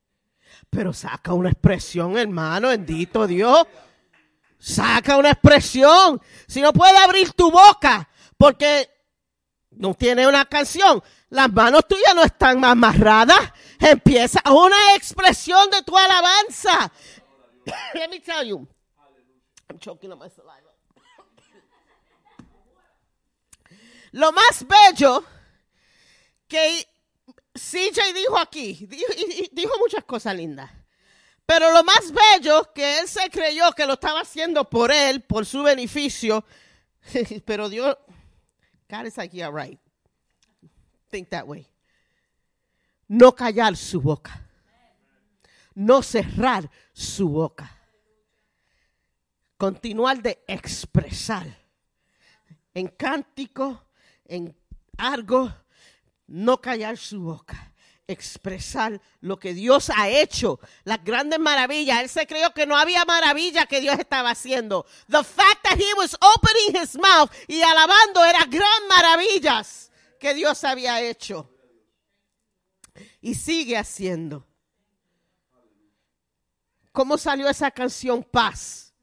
[0.70, 3.66] Pero saca una expresión, hermano, bendito Dios.
[4.60, 6.22] Saca una expresión.
[6.48, 8.08] Si no puede abrir tu boca
[8.38, 8.90] porque
[9.72, 13.54] no tiene una canción, las manos tuyas no están amarradas.
[13.80, 16.92] Empieza una expresión de tu alabanza.
[17.94, 18.68] Let me tell you.
[19.70, 20.72] I'm choking on my saliva.
[24.12, 25.24] Lo más bello
[26.48, 26.86] que
[27.54, 29.14] CJ dijo aquí, dijo,
[29.52, 30.70] dijo muchas cosas lindas.
[31.46, 35.46] Pero lo más bello que él se creyó que lo estaba haciendo por él, por
[35.46, 36.44] su beneficio.
[37.46, 37.98] Pero Dios,
[38.92, 39.80] God is like, yeah, right.
[41.10, 41.66] Think that way.
[43.08, 44.42] No callar su boca.
[45.74, 47.72] No cerrar su boca.
[49.58, 51.48] Continuar de expresar.
[52.74, 53.82] En cántico,
[54.26, 54.54] en
[54.98, 55.54] algo,
[56.28, 57.71] no callar su boca
[58.12, 62.02] expresar lo que Dios ha hecho, las grandes maravillas.
[62.02, 64.86] Él se creyó que no había maravilla que Dios estaba haciendo.
[65.08, 70.64] The fact that he was opening his mouth y alabando era gran maravillas que Dios
[70.64, 71.50] había hecho.
[73.22, 74.48] Y sigue haciendo.
[76.92, 78.94] ¿Cómo salió esa canción Paz?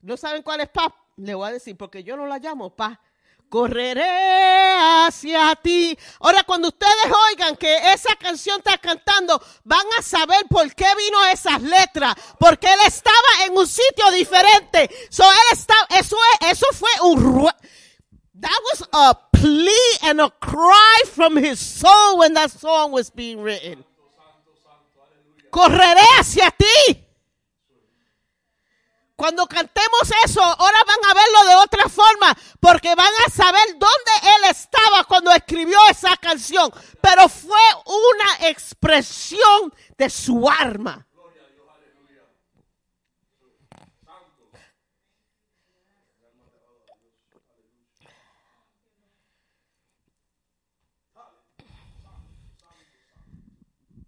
[0.00, 0.92] ¿No saben cuál es paz?
[1.16, 2.98] Le voy a decir, porque yo no la llamo paz
[3.52, 4.08] correré
[5.06, 5.96] hacia ti.
[6.20, 11.22] Ahora, cuando ustedes oigan que esa canción está cantando, van a saber por qué vino
[11.26, 14.88] esas letras, porque él estaba en un sitio diferente.
[15.10, 17.50] So, él estaba, eso, eso fue un,
[18.40, 23.42] that was a plea and a cry from his soul when that song was being
[23.42, 23.84] written.
[25.50, 27.04] Correré hacia ti.
[29.22, 34.12] Cuando cantemos eso, ahora van a verlo de otra forma, porque van a saber dónde
[34.20, 36.72] él estaba cuando escribió esa canción.
[37.00, 41.06] Pero fue una expresión de su arma.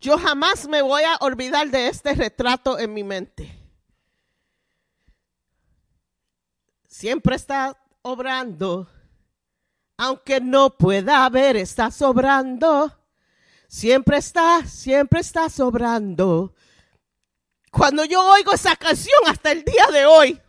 [0.01, 3.64] Yo jamás me voy a olvidar de este retrato en mi mente.
[6.95, 8.89] Siempre está obrando.
[9.99, 12.97] Aunque no pueda ver, está sobrando.
[13.67, 16.55] Siempre está, siempre está sobrando.
[17.73, 20.41] Cuando yo oigo esa canción hasta el día de hoy,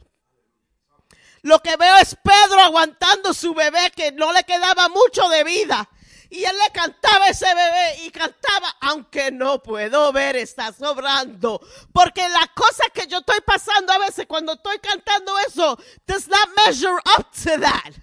[1.42, 5.90] lo que veo es Pedro aguantando su bebé que no le quedaba mucho de vida.
[6.36, 11.62] Y él le cantaba a ese bebé y cantaba, aunque no puedo ver, está sobrando.
[11.94, 16.50] Porque la cosa que yo estoy pasando a veces cuando estoy cantando eso, does not
[16.58, 17.94] measure up to that.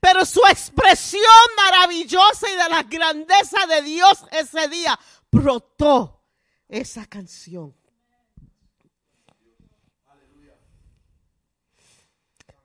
[0.00, 1.22] Pero su expresión
[1.56, 4.98] maravillosa y de la grandeza de Dios ese día
[5.30, 6.20] brotó
[6.68, 7.72] esa canción.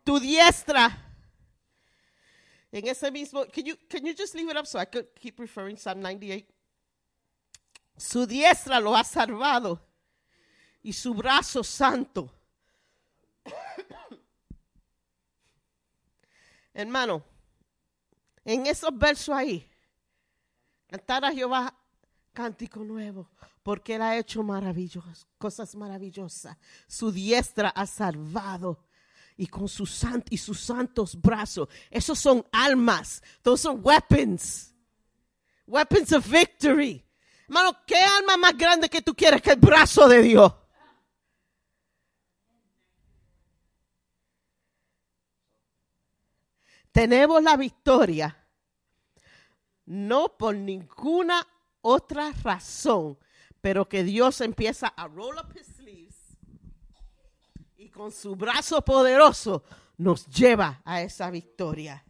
[0.03, 1.02] Tu diestra
[2.73, 5.39] en ese mismo, can you, can you just leave it up so I could keep
[5.39, 6.47] referring Psalm 98?
[7.95, 9.79] Su diestra lo ha salvado
[10.81, 12.31] y su brazo santo.
[16.73, 17.23] Hermano,
[18.43, 19.69] en esos versos ahí,
[20.87, 21.77] cantar a Jehová
[22.33, 23.29] cántico nuevo,
[23.61, 26.57] porque Él ha hecho maravillosas, cosas maravillosas.
[26.87, 28.83] Su diestra ha salvado
[29.37, 31.69] y con sus, y sus santos brazos.
[31.89, 33.21] Esos son almas.
[33.41, 34.73] Those are weapons.
[35.67, 37.03] Weapons of victory.
[37.47, 40.53] Hermano, ¿qué alma más grande que tú quieres que el brazo de Dios?
[46.91, 48.43] Tenemos la victoria
[49.85, 51.45] no por ninguna
[51.81, 53.17] otra razón,
[53.61, 55.72] pero que Dios empieza a roll up his
[57.93, 59.63] con su brazo poderoso
[59.97, 62.03] nos lleva a esa victoria.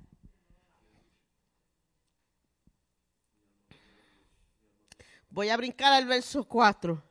[5.29, 7.01] Voy a brincar al verso 4.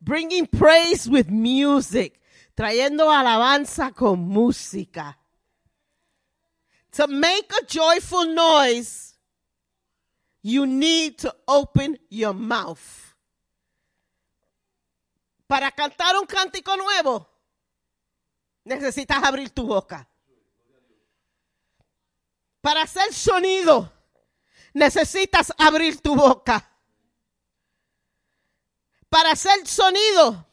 [0.00, 2.20] Bringing praise with music.
[2.54, 5.18] Trayendo alabanza con música.
[6.92, 9.14] To make a joyful noise,
[10.42, 13.14] you need to open your mouth.
[15.46, 17.33] Para cantar un cántico nuevo,
[18.64, 20.08] necesitas abrir tu boca.
[22.60, 23.92] Para hacer sonido,
[24.72, 26.70] necesitas abrir tu boca.
[29.08, 30.46] Para hacer sonido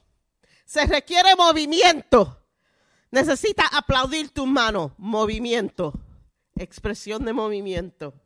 [0.66, 2.38] se requiere movimiento.
[3.10, 4.94] Necesita aplaudir tu mano.
[4.98, 5.94] Movimiento.
[6.56, 8.21] Expresión de movimiento.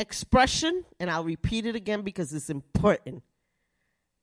[0.00, 3.22] Expression, and I'll repeat it again because it's important,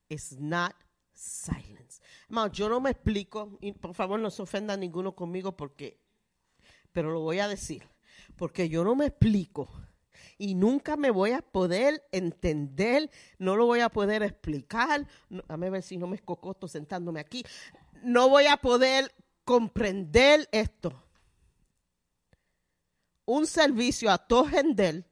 [0.10, 0.74] is not
[1.14, 2.02] silence.
[2.28, 5.99] Hermano, yo no me explico, y por favor no se ofenda ninguno conmigo porque,
[6.91, 7.84] pero lo voy a decir,
[8.36, 9.70] porque yo no me explico
[10.40, 15.08] y nunca me voy a poder entender, no lo voy a poder explicar,
[15.48, 17.45] a ver si no me escocoto sentándome aquí,
[18.02, 19.14] no voy a poder
[19.44, 21.04] comprender esto.
[23.26, 25.06] Un servicio a todo gender,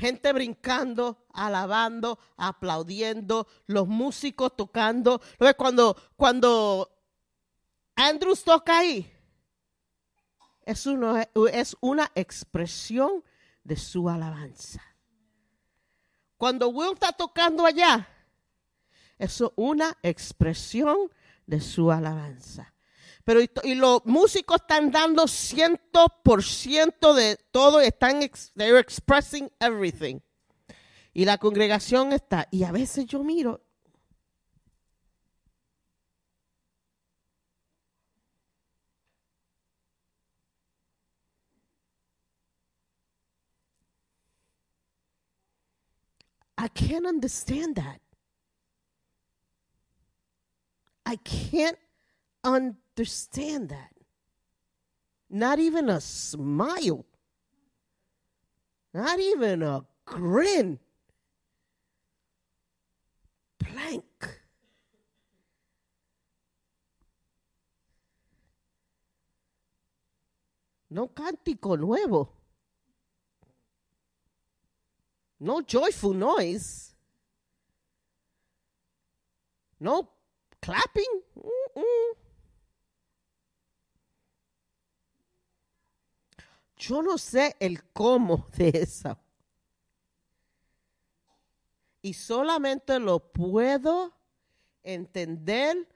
[0.00, 5.20] gente brincando, alabando, aplaudiendo, los músicos tocando.
[5.38, 5.54] ¿Ves?
[5.56, 6.90] Cuando, cuando
[7.94, 9.12] Andrews toca ahí,
[10.64, 13.22] es una, es una expresión
[13.62, 14.82] de su alabanza.
[16.38, 18.08] Cuando Will está tocando allá,
[19.18, 21.10] es una expresión
[21.46, 22.72] de su alabanza.
[23.30, 29.48] Pero y, los músicos están dando ciento por ciento de todo, están ex, they're expressing
[29.60, 30.18] everything.
[31.12, 33.60] Y la congregación está, y a veces yo miro,
[46.58, 48.00] I can't understand that.
[51.06, 51.78] I can't
[52.42, 52.89] understand
[53.68, 53.92] that.
[55.30, 57.06] Not even a smile.
[58.92, 60.78] Not even a grin.
[63.58, 64.40] Blank.
[70.90, 72.32] No cántico nuevo.
[75.38, 76.92] No joyful noise.
[79.78, 80.08] No
[80.60, 81.22] clapping.
[81.38, 82.19] Mm-mm.
[86.80, 89.18] Yo no sé el cómo de eso.
[92.02, 94.14] Y solamente lo puedo
[94.82, 95.86] entender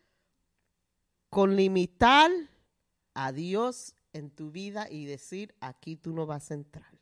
[1.30, 2.30] con limitar
[3.14, 6.92] a Dios en tu vida y decir, aquí tú no vas a entrar.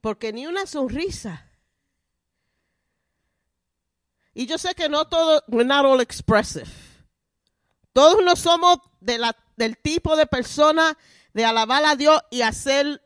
[0.00, 1.50] Porque ni una sonrisa.
[4.32, 6.85] Y yo sé que no todo, we're not all expressive.
[7.96, 10.98] Todos no somos de la, del tipo de persona
[11.32, 13.00] de alabar a Dios y hacer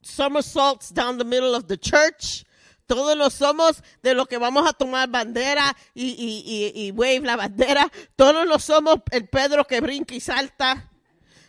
[0.00, 2.46] somersaults down the middle of the church.
[2.86, 7.34] Todos no somos de los que vamos a tomar bandera y, y, y, wave la
[7.34, 7.90] bandera.
[8.14, 10.88] Todos no somos el Pedro que brinca y salta.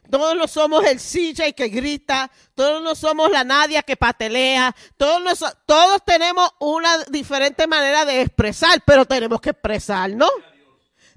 [0.10, 5.46] Todos no somos el CJ que grita, todos no somos la Nadia que patelea, todos,
[5.68, 10.32] todos tenemos una diferente manera de expresar, pero tenemos que expresarnos.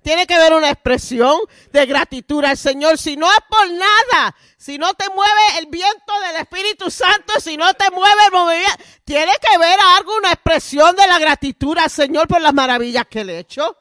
[0.03, 1.39] Tiene que haber una expresión
[1.73, 2.97] de gratitud al Señor.
[2.97, 7.57] Si no es por nada, si no te mueve el viento del Espíritu Santo, si
[7.57, 11.91] no te mueve el movimiento, tiene que haber algo, una expresión de la gratitud al
[11.91, 13.77] Señor por las maravillas que le he hecho.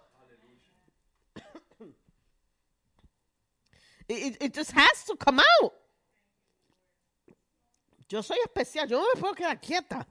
[4.09, 5.71] It, it, just has to come out.
[8.07, 10.07] Yo soy especial, yo no me puedo quedar quieta.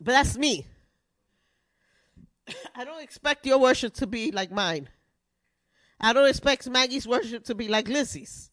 [0.00, 0.66] But that's me.
[2.74, 4.88] I don't expect your worship to be like mine.
[6.00, 8.50] I don't expect Maggie's worship to be like Lizzie's.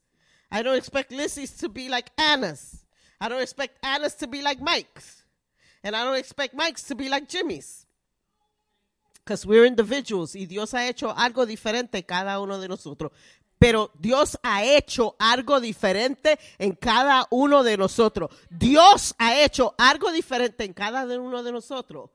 [0.52, 2.84] I don't expect Lizzie's to be like Anna's.
[3.20, 5.24] I don't expect Anna's to be like Mike's.
[5.84, 7.86] And I don't expect Mike's to be like Jimmy's.
[9.24, 13.12] Because we're individuals y Dios ha hecho algo diferente cada uno de nosotros.
[13.60, 18.30] pero Dios ha hecho algo diferente en cada uno de nosotros.
[18.50, 22.12] Dios ha hecho algo diferente en cada uno de nosotros.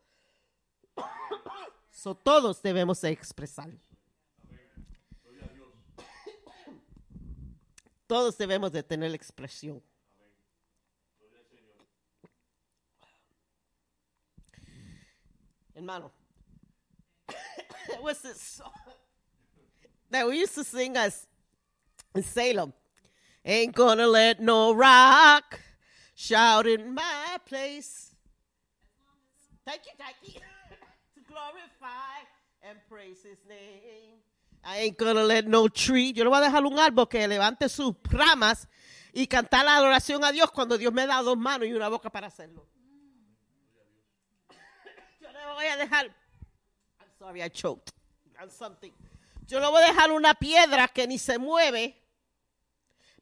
[2.03, 3.71] So, todos debemos expresar.
[8.09, 9.81] Todos debemos de tener la expresión.
[15.77, 16.11] Hermano,
[18.01, 18.73] what's this song
[20.11, 21.29] that we used to sing as
[22.17, 22.73] in Salem?
[23.45, 25.61] Ain't gonna let no rock
[26.17, 28.13] shout in my place.
[29.65, 30.52] Thank you, to
[31.33, 32.21] glorify
[32.63, 34.21] and praise his name.
[34.65, 36.13] I ain't gonna let no tree.
[36.13, 38.69] Yo no voy a dejar un árbol que levante sus ramas
[39.13, 42.11] y cantar la adoración a Dios cuando Dios me da dos manos y una boca
[42.11, 42.67] para hacerlo.
[45.21, 46.07] Yo no voy a dejar.
[47.01, 47.93] I'm sorry, I choked
[48.41, 48.93] on something.
[49.47, 52.01] Yo no voy a dejar una piedra que ni se mueve,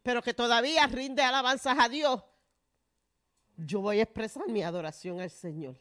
[0.03, 2.23] pero que todavía rinde alabanzas a Dios.
[3.57, 5.77] Yo voy a expresar mi adoración al Señor.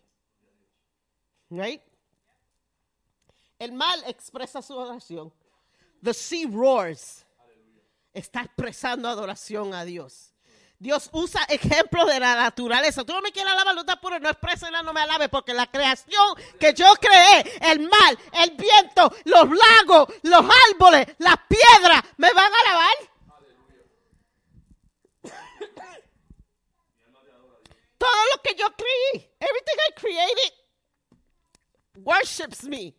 [1.49, 1.81] Right?
[3.59, 5.33] El mal expresa su adoración.
[6.01, 7.25] The sea roars.
[8.13, 10.33] Está expresando adoración a Dios.
[10.79, 13.03] Dios usa ejemplos de la naturaleza.
[13.03, 15.67] Tú no me quieres alabar, no está puro, no expresa no me alabe, porque la
[15.67, 22.31] creación que yo creé, el mar, el viento, los lagos, los árboles, las piedras, ¿me
[22.31, 22.95] van a alabar?
[27.97, 30.53] Todo lo que yo creí, everything I created,
[31.97, 32.98] worships me.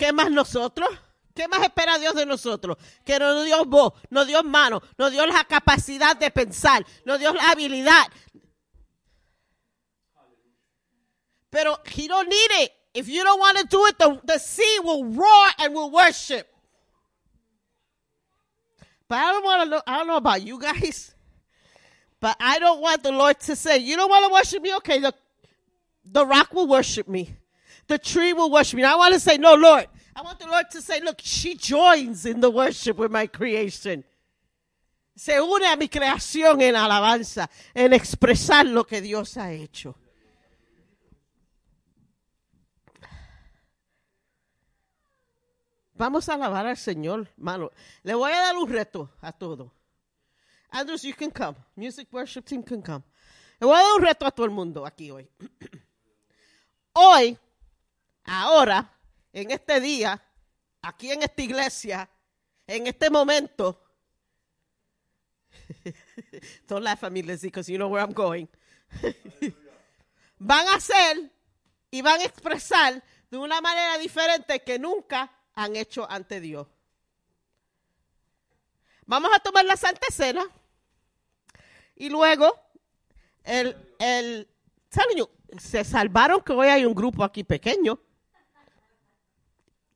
[0.00, 0.88] ¿Qué más nosotros?
[1.34, 2.78] ¿Qué más espera Dios de nosotros?
[3.04, 7.34] Que nos dio voz, nos dio mano, nos dio la capacidad de pensar, nos dio
[7.34, 8.06] la habilidad.
[11.50, 12.72] Pero he don't need it.
[12.94, 16.48] If you don't want to do it, the, the sea will roar and will worship.
[19.06, 21.14] But I don't want to know, I don't know about you guys.
[22.20, 24.74] But I don't want the Lord to say, you don't want to worship me?
[24.76, 25.12] Okay, the,
[26.06, 27.36] the rock will worship me.
[27.90, 28.84] The tree will worship me.
[28.84, 29.88] I want to say, no, Lord.
[30.14, 34.04] I want the Lord to say, look, she joins in the worship with my creation.
[35.16, 39.96] Se une a mi creación en alabanza, en expresar lo que Dios ha hecho.
[45.94, 47.72] Vamos a alabar al Señor, mano.
[48.04, 49.68] Le voy a dar un reto a todos.
[50.70, 51.56] Andrews, you can come.
[51.74, 53.02] Music worship team can come.
[53.58, 55.28] Le voy a dar un reto a todo el mundo aquí hoy.
[56.94, 57.36] hoy,
[58.30, 58.88] ahora,
[59.32, 60.22] en este día,
[60.82, 62.08] aquí en esta iglesia,
[62.66, 63.82] en este momento,
[66.68, 68.48] don't laugh at me, Lizzie, because you know where I'm going.
[70.38, 71.30] van a hacer
[71.90, 76.68] y van a expresar de una manera diferente que nunca han hecho ante Dios.
[79.06, 80.44] Vamos a tomar la Santa Cena
[81.96, 82.54] y luego
[83.42, 84.48] el, el,
[85.58, 88.00] se salvaron que hoy hay un grupo aquí pequeño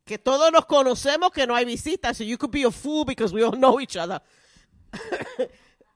[0.04, 2.16] que todos nos conocemos, que no hay visitas.
[2.16, 4.20] So you could be a fool because we all know each other.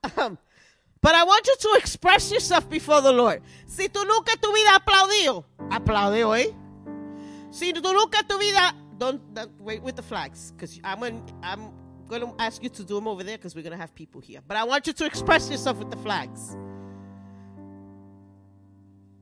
[0.02, 3.42] but I want you to express yourself before the Lord.
[3.66, 6.54] Si tú nunca tu vida aplaudido, aplaude hoy.
[7.50, 9.20] Si tú nunca tu vida, don't,
[9.60, 11.72] wait with the flags, because I'm going I'm
[12.08, 14.40] to ask you to do them over there because we're going to have people here.
[14.46, 16.56] But I want you to express yourself with the flags.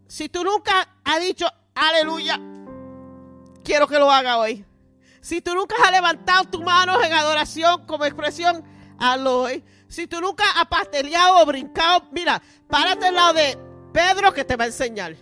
[0.08, 2.38] Si tú nunca has dicho, aleluya,
[3.64, 4.64] quiero que lo haga hoy.
[5.26, 8.62] Si tú nunca has levantado tus manos en adoración como expresión,
[8.96, 9.64] hazlo hoy.
[9.88, 13.58] Si tú nunca has pasteleado o brincado, mira, párate al lado de
[13.92, 15.16] Pedro que te va a enseñar.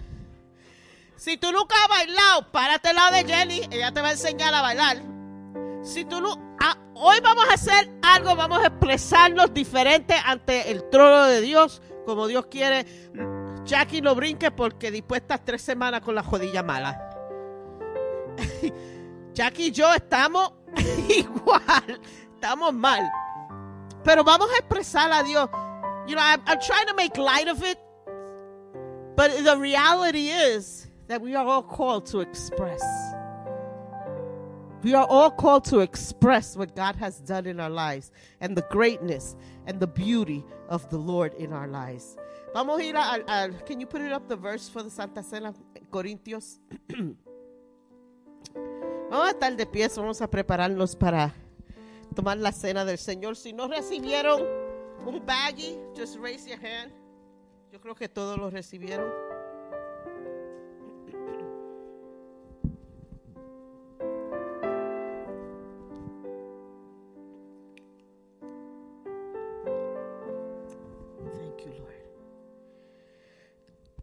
[1.16, 4.52] Si tú nunca has bailado, párate al lado de Jenny, ella te va a enseñar
[4.52, 4.98] a bailar.
[5.82, 6.34] Si tú no,
[6.96, 12.26] hoy vamos a hacer algo, vamos a expresarnos diferente ante el trono de Dios, como
[12.26, 12.84] Dios quiere.
[13.64, 17.00] Jackie no brinque porque después estás tres semanas con la jodilla mala.
[19.34, 20.52] Jackie y yo estamos
[21.08, 22.00] igual,
[22.34, 23.10] estamos mal.
[24.04, 25.48] Pero vamos a expresar a Dios.
[26.06, 27.78] You know, I'm, I'm trying to make light of it,
[29.16, 32.82] but the reality is that we are all called to express.
[34.82, 38.66] We are all called to express what God has done in our lives and the
[38.70, 39.34] greatness
[39.66, 42.16] and the beauty of the Lord in our lives.
[42.52, 45.22] Vamos a ir a, a, can you put it up the verse for the Santa
[45.22, 45.54] Cena,
[45.90, 46.58] Corintios?
[49.14, 51.32] Oh, vamos a estar de pie, vamos a prepararnos para
[52.16, 53.36] tomar la cena del Señor.
[53.36, 54.42] Si no recibieron
[55.06, 56.92] un baggy, just raise your hand.
[57.70, 59.08] Yo creo que todos lo recibieron.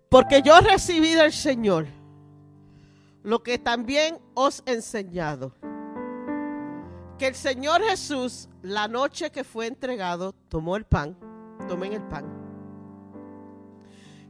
[0.07, 2.00] Porque yo recibí del Señor
[3.23, 5.53] lo que también os he enseñado.
[7.17, 11.17] Que el Señor Jesús, la noche que fue entregado, tomó el pan,
[11.67, 12.25] tomen el pan.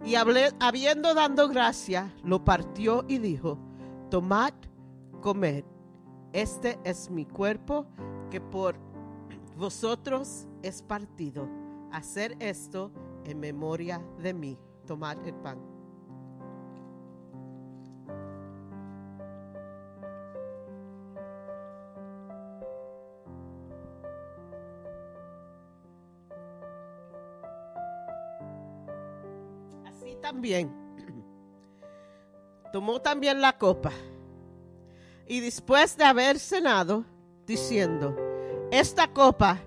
[0.03, 3.57] Y habiendo dado gracia, lo partió y dijo,
[4.09, 4.53] tomad,
[5.21, 5.63] comed,
[6.33, 7.85] este es mi cuerpo
[8.29, 8.75] que por
[9.55, 11.47] vosotros es partido.
[11.91, 12.91] Hacer esto
[13.25, 14.57] en memoria de mí.
[14.87, 15.70] Tomad el pan.
[30.41, 30.71] También.
[32.73, 33.91] Tomó también la copa.
[35.27, 37.05] Y después de haber cenado,
[37.45, 38.15] diciendo,
[38.71, 39.59] esta copa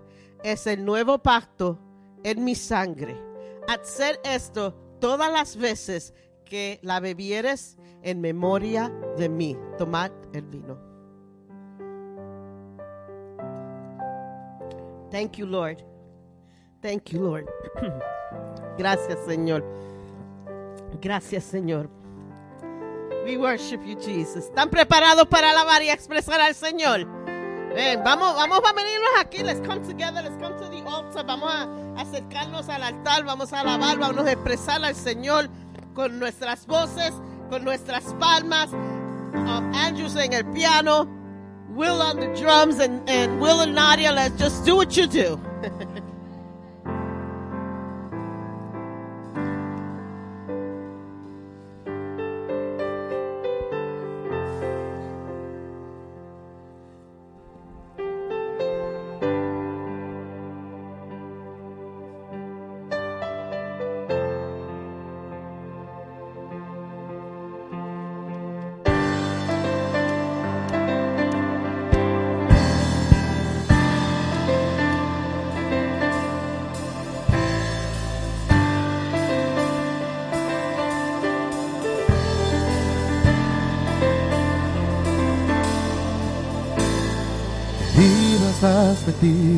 [0.42, 1.78] es el nuevo pacto
[2.24, 3.16] en mi sangre.
[3.68, 6.12] Hacer esto todas las veces
[6.44, 9.56] que la bebieres en memoria de mí.
[9.78, 10.76] Tomad el vino.
[15.10, 15.84] Thank you, Lord.
[16.82, 17.48] Thank you, Lord.
[18.76, 19.64] Gracias, Señor.
[21.00, 21.88] Gracias, Señor.
[23.24, 24.44] We worship you, Jesus.
[24.44, 27.06] ¿Están preparados para alabar y expresar al Señor?
[28.04, 29.42] vamos, vamos a venirnos aquí.
[29.42, 30.22] Let's come together.
[30.22, 31.24] Let's come to the altar.
[31.26, 31.68] Vamos a
[32.00, 33.24] acercarnos al altar.
[33.24, 33.98] Vamos a alabar.
[33.98, 35.48] Vamos a expresar al Señor
[35.94, 37.12] con nuestras voces,
[37.50, 38.72] con nuestras palmas.
[38.72, 41.08] Um, Andrews en el piano.
[41.70, 44.12] Will on the drums and, and Will and Nadia.
[44.12, 45.40] Let's just do what you do.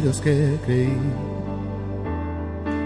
[0.06, 0.98] mentiras que creí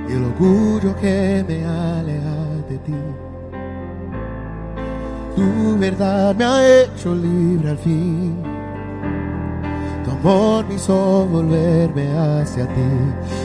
[0.09, 2.39] y el orgullo que me aleja
[2.69, 2.95] de ti.
[5.37, 8.43] Tu verdad me ha hecho libre al fin.
[10.05, 12.91] Tu amor me hizo volverme hacia ti.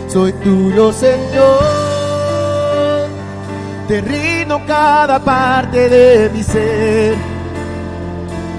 [0.08, 1.56] Soy tuyo, Señor.
[3.88, 7.16] Te rindo cada parte de mi ser.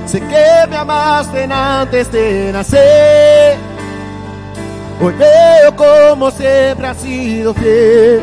[0.07, 3.66] Sé que me amaste antes de nacer
[5.01, 8.23] Hoy veo como siempre ha sido fiel.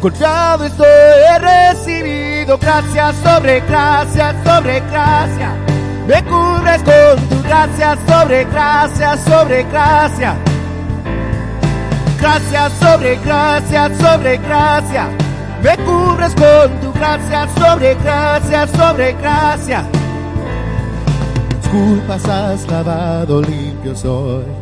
[0.00, 5.56] Confiado estoy, he recibido gracias sobre gracias sobre gracia.
[6.06, 10.36] Me cubres con tu gracia sobre gracia sobre gracia.
[12.20, 15.08] Gracias sobre gracia sobre gracia.
[15.62, 19.84] Me cubres con tu gracia sobre gracia sobre gracia.
[21.60, 24.57] Disculpas has lavado limpio soy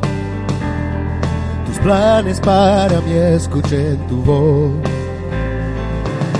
[1.86, 4.72] planes para mí escuché tu voz.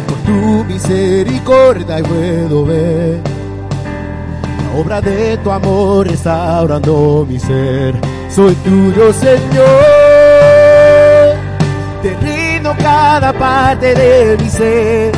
[0.08, 3.20] Por tu misericordia puedo ver
[4.64, 7.94] la obra de tu amor restaurando mi ser.
[8.28, 9.76] Soy tuyo, Señor.
[12.02, 15.12] Te rindo cada parte de mi ser.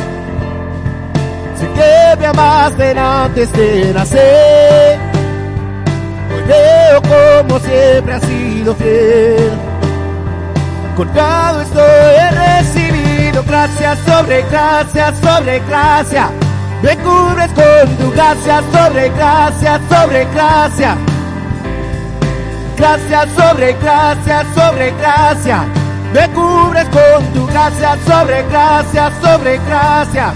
[1.59, 4.99] Sé que me amaste antes de nacer.
[6.31, 9.68] Hoy veo como siempre has sido fiel
[10.99, 16.29] colgado estoy, he recibido gracias sobre gracia, sobre gracia.
[16.81, 20.97] Me cubres con tu gracia, sobre gracia, sobre gracia.
[22.75, 25.63] Gracias sobre gracia, sobre gracia.
[26.13, 30.33] Me cubres con tu gracia, sobre gracia, sobre gracia.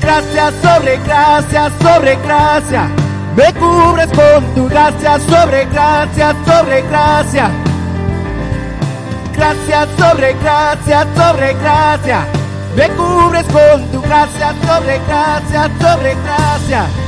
[0.00, 2.88] Gracias sobre gracia, sobre gracia.
[3.36, 7.67] Me cubres con tu gracia, sobre gracia, sobre gracia
[9.38, 12.26] gracia, sobre gracia, sobre gracia.
[12.76, 17.07] Me cubres con tu gracia, sobre gracia, sobre gracia.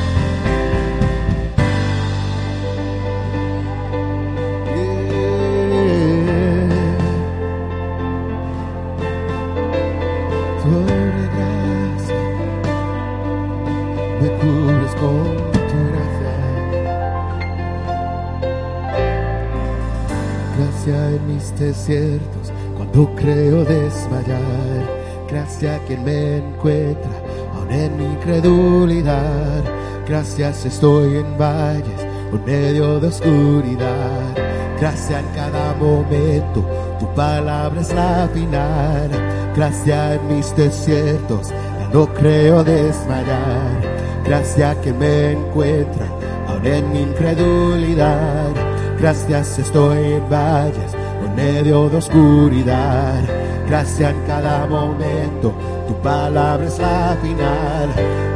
[21.70, 27.12] Desiertos, cuando creo desmayar, Gracias que me encuentra
[27.54, 29.62] aún en mi incredulidad.
[30.04, 32.00] Gracias estoy en valles
[32.32, 34.34] en medio de oscuridad.
[34.80, 36.66] Gracias en cada momento,
[36.98, 39.08] tu palabra es la final.
[39.54, 43.80] Gracias en mis desiertos, ya no creo desmayar.
[44.24, 46.06] Gracias que me encuentra
[46.48, 48.50] aún en mi incredulidad.
[48.98, 50.99] Gracias estoy en valles
[51.30, 53.22] en medio de oscuridad.
[53.68, 55.52] Gracias en cada momento,
[55.86, 57.88] tu palabra es la final.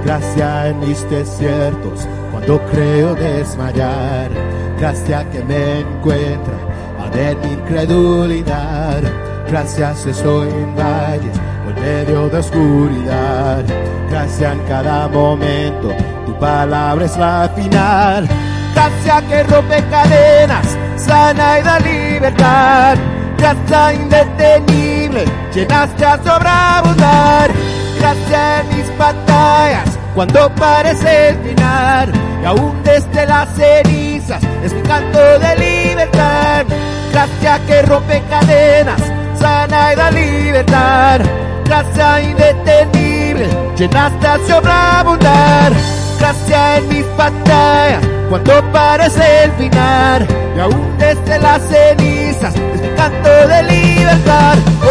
[0.04, 4.30] Gracias en mis desiertos, cuando creo desmayar.
[4.78, 6.74] Gracias que me encuentra
[7.16, 9.02] en mi incredulidad.
[9.48, 13.64] Gracias estoy en valles o en medio de oscuridad.
[14.10, 15.90] Gracias en cada momento,
[16.26, 18.28] tu palabra es la final.
[18.74, 22.96] Gracias que rompe cadenas, sana y da libertad.
[23.38, 25.24] Gracia indetenible,
[25.54, 27.50] llenaste a sobreabundar.
[27.98, 32.12] Gracias en mis batallas, cuando parece el final.
[32.42, 36.66] Y aún desde las cenizas, es mi canto de libertad.
[37.12, 39.00] Gracia que rompe cadenas,
[39.38, 41.20] sana y da libertad.
[41.64, 45.72] Gracia indetenible, llenaste a sobreabundar.
[46.18, 50.26] Gracia en mis batallas, cuando parece el final.
[50.56, 54.56] Y aún desde las cenizas, es mi canto de libertad.
[54.82, 54.86] Oh,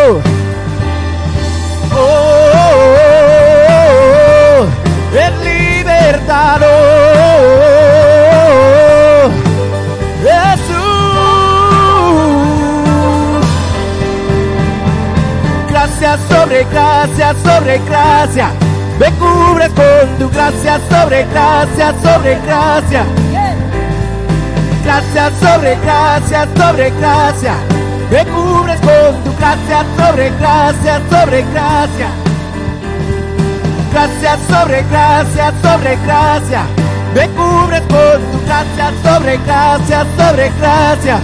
[0.00, 0.20] oh,
[1.92, 2.08] oh, oh,
[4.60, 4.66] oh,
[5.12, 6.60] oh, libertad.
[6.62, 6.66] Oh,
[9.24, 9.30] oh,
[10.22, 10.88] Jesús.
[15.70, 18.48] Gracias sobre gracia, sobre gracia.
[19.58, 23.04] Cubres con tu gracia, sobre gracia, sobre gracia.
[24.84, 27.54] Gracias sobre gracia, sobre gracia.
[28.10, 32.08] Me cubres con tu gracia, sobre gracia, sobre gracia.
[33.92, 36.62] Gracias sobre gracia, sobre gracia.
[37.14, 41.20] Me cubres con tu gracia, sobre gracia, sobre gracia.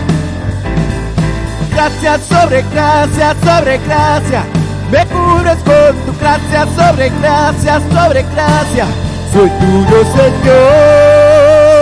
[1.72, 4.63] Gracias sobre gracia, sobre gracia.
[4.90, 8.86] Me cubres con tu gracia, sobre gracia, sobre gracia.
[9.32, 11.74] Soy tuyo, Señor.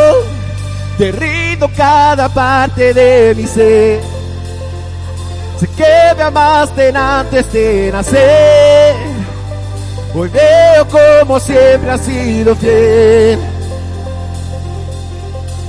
[0.99, 4.01] Te rindo cada parte de mi ser.
[5.59, 8.95] Sé que me amaste antes de nacer.
[10.15, 13.39] Hoy veo como siempre has sido fiel.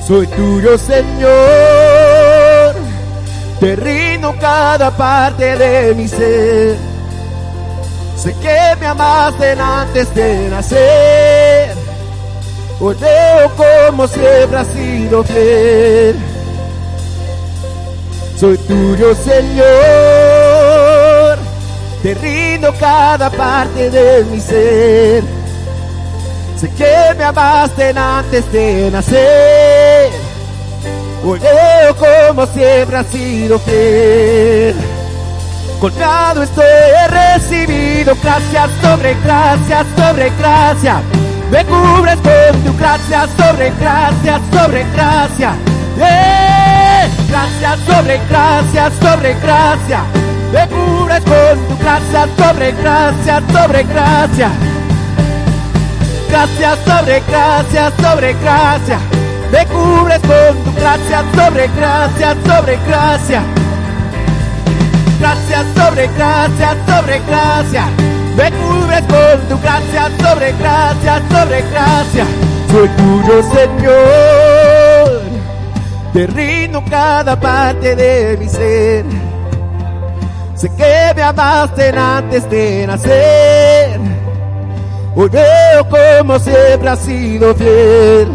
[0.08, 2.76] Soy tuyo, Señor.
[3.60, 6.93] Te rindo cada parte de mi ser.
[8.24, 11.76] Sé que me amaste antes de nacer.
[12.80, 12.96] Hoy
[13.58, 16.16] como siempre has sido fiel.
[18.40, 19.68] Soy tuyo, Señor.
[22.02, 25.22] Te rindo cada parte de mi ser.
[26.56, 30.12] Sé que me amaste antes de nacer.
[31.26, 31.42] Hoy
[32.00, 34.93] como siempre has sido fiel.
[35.84, 36.64] Colgado estoy,
[37.10, 41.02] recibido gracias sobre gracias sobre gracia.
[41.52, 45.56] Me cubres con tu gracia sobre gracia sobre gracia.
[47.28, 50.04] Gracias sobre gracia sobre gracia.
[50.54, 54.52] Me cubres con tu gracia sobre gracia sobre gracia.
[56.30, 59.00] Gracias sobre gracia sobre gracia.
[59.52, 63.63] Me cubres con tu gracia sobre gracia sobre gracia.
[65.24, 67.86] Gracias sobre gracia sobre gracia.
[68.36, 72.26] Me cubres con tu gracia sobre gracia sobre gracia.
[72.70, 75.22] Soy tuyo, Señor.
[76.12, 79.06] Te rindo cada parte de mi ser.
[80.56, 84.02] Sé que me amaste antes de nacer.
[85.16, 88.28] Hoy veo como siempre has sido fiel.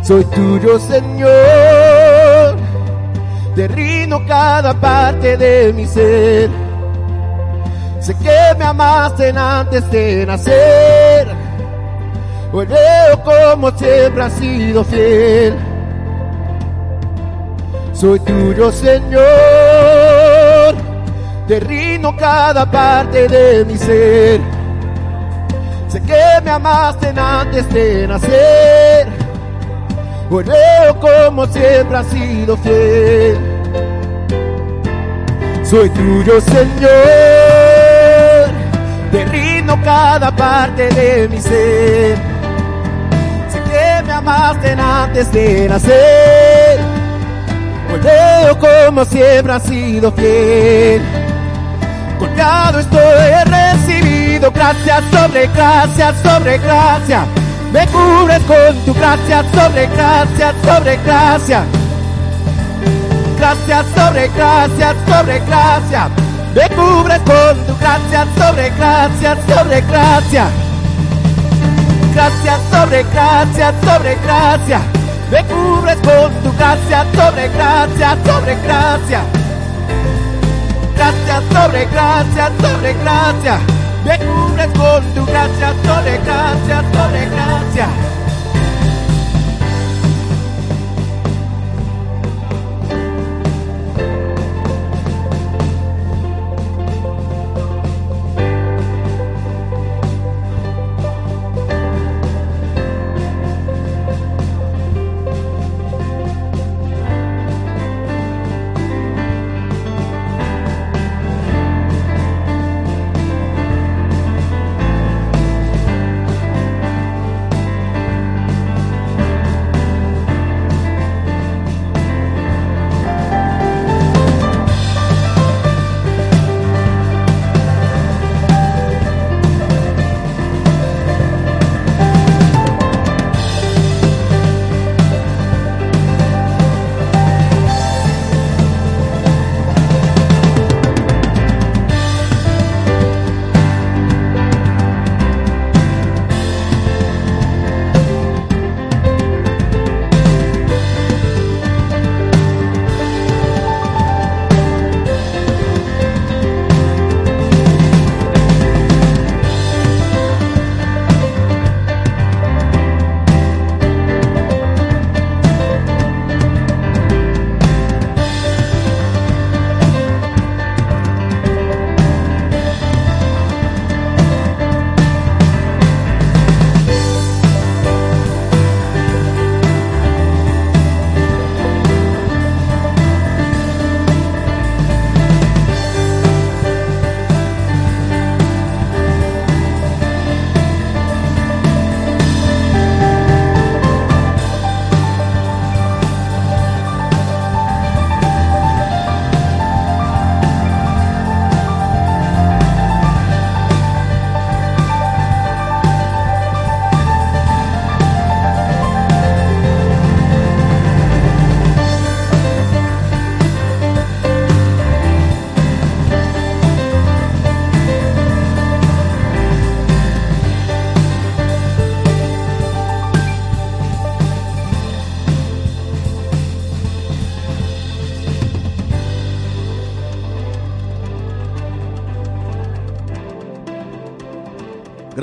[0.00, 1.83] Soy tuyo, Señor.
[3.54, 6.50] Te rindo cada parte de mi ser.
[8.00, 11.28] Sé que me amaste antes de nacer.
[12.52, 15.54] Hoy veo como siempre has sido fiel.
[17.92, 19.24] Soy tuyo, Señor.
[21.46, 24.40] Te rindo cada parte de mi ser.
[25.88, 29.23] Sé que me amaste antes de nacer.
[30.36, 33.38] Hoy veo como siempre has sido fiel.
[35.62, 36.90] Soy tuyo, Señor.
[39.12, 42.16] Te rindo cada parte de mi ser.
[43.48, 46.80] Sé que me amaste antes de nacer.
[47.92, 51.00] Hoy veo como siempre has sido fiel.
[52.18, 53.00] Colgado estoy,
[53.46, 57.24] recibido gracias sobre gracias sobre gracia.
[57.74, 61.64] Me cubres con tu gracia sobre gracia sobre gracia.
[63.36, 66.08] Gracias sobre gracias sobre gracia.
[66.54, 70.46] Me cubres con tu gracia sobre gracia sobre gracia.
[72.14, 74.80] Gracias sobre gracia sobre gracia.
[75.32, 79.20] Me cubres con tu gracia sobre gracia sobre gracia.
[80.94, 83.83] Gracias sobre gracia sobre gracia.
[84.04, 87.88] Me cubres con tu gracia sobre gracia sobre gracia.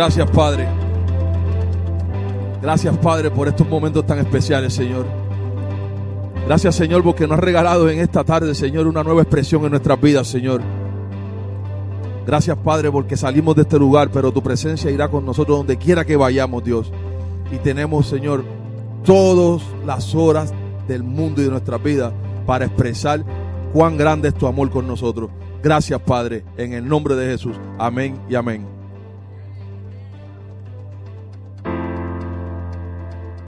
[0.01, 0.67] Gracias, Padre.
[2.59, 5.05] Gracias, Padre, por estos momentos tan especiales, Señor.
[6.47, 10.01] Gracias, Señor, porque nos has regalado en esta tarde, Señor, una nueva expresión en nuestras
[10.01, 10.63] vidas, Señor.
[12.25, 16.03] Gracias, Padre, porque salimos de este lugar, pero tu presencia irá con nosotros donde quiera
[16.03, 16.91] que vayamos, Dios.
[17.51, 18.43] Y tenemos, Señor,
[19.05, 20.51] todas las horas
[20.87, 22.11] del mundo y de nuestra vida
[22.47, 23.23] para expresar
[23.71, 25.29] cuán grande es tu amor con nosotros.
[25.61, 27.55] Gracias, Padre, en el nombre de Jesús.
[27.77, 28.80] Amén y amén.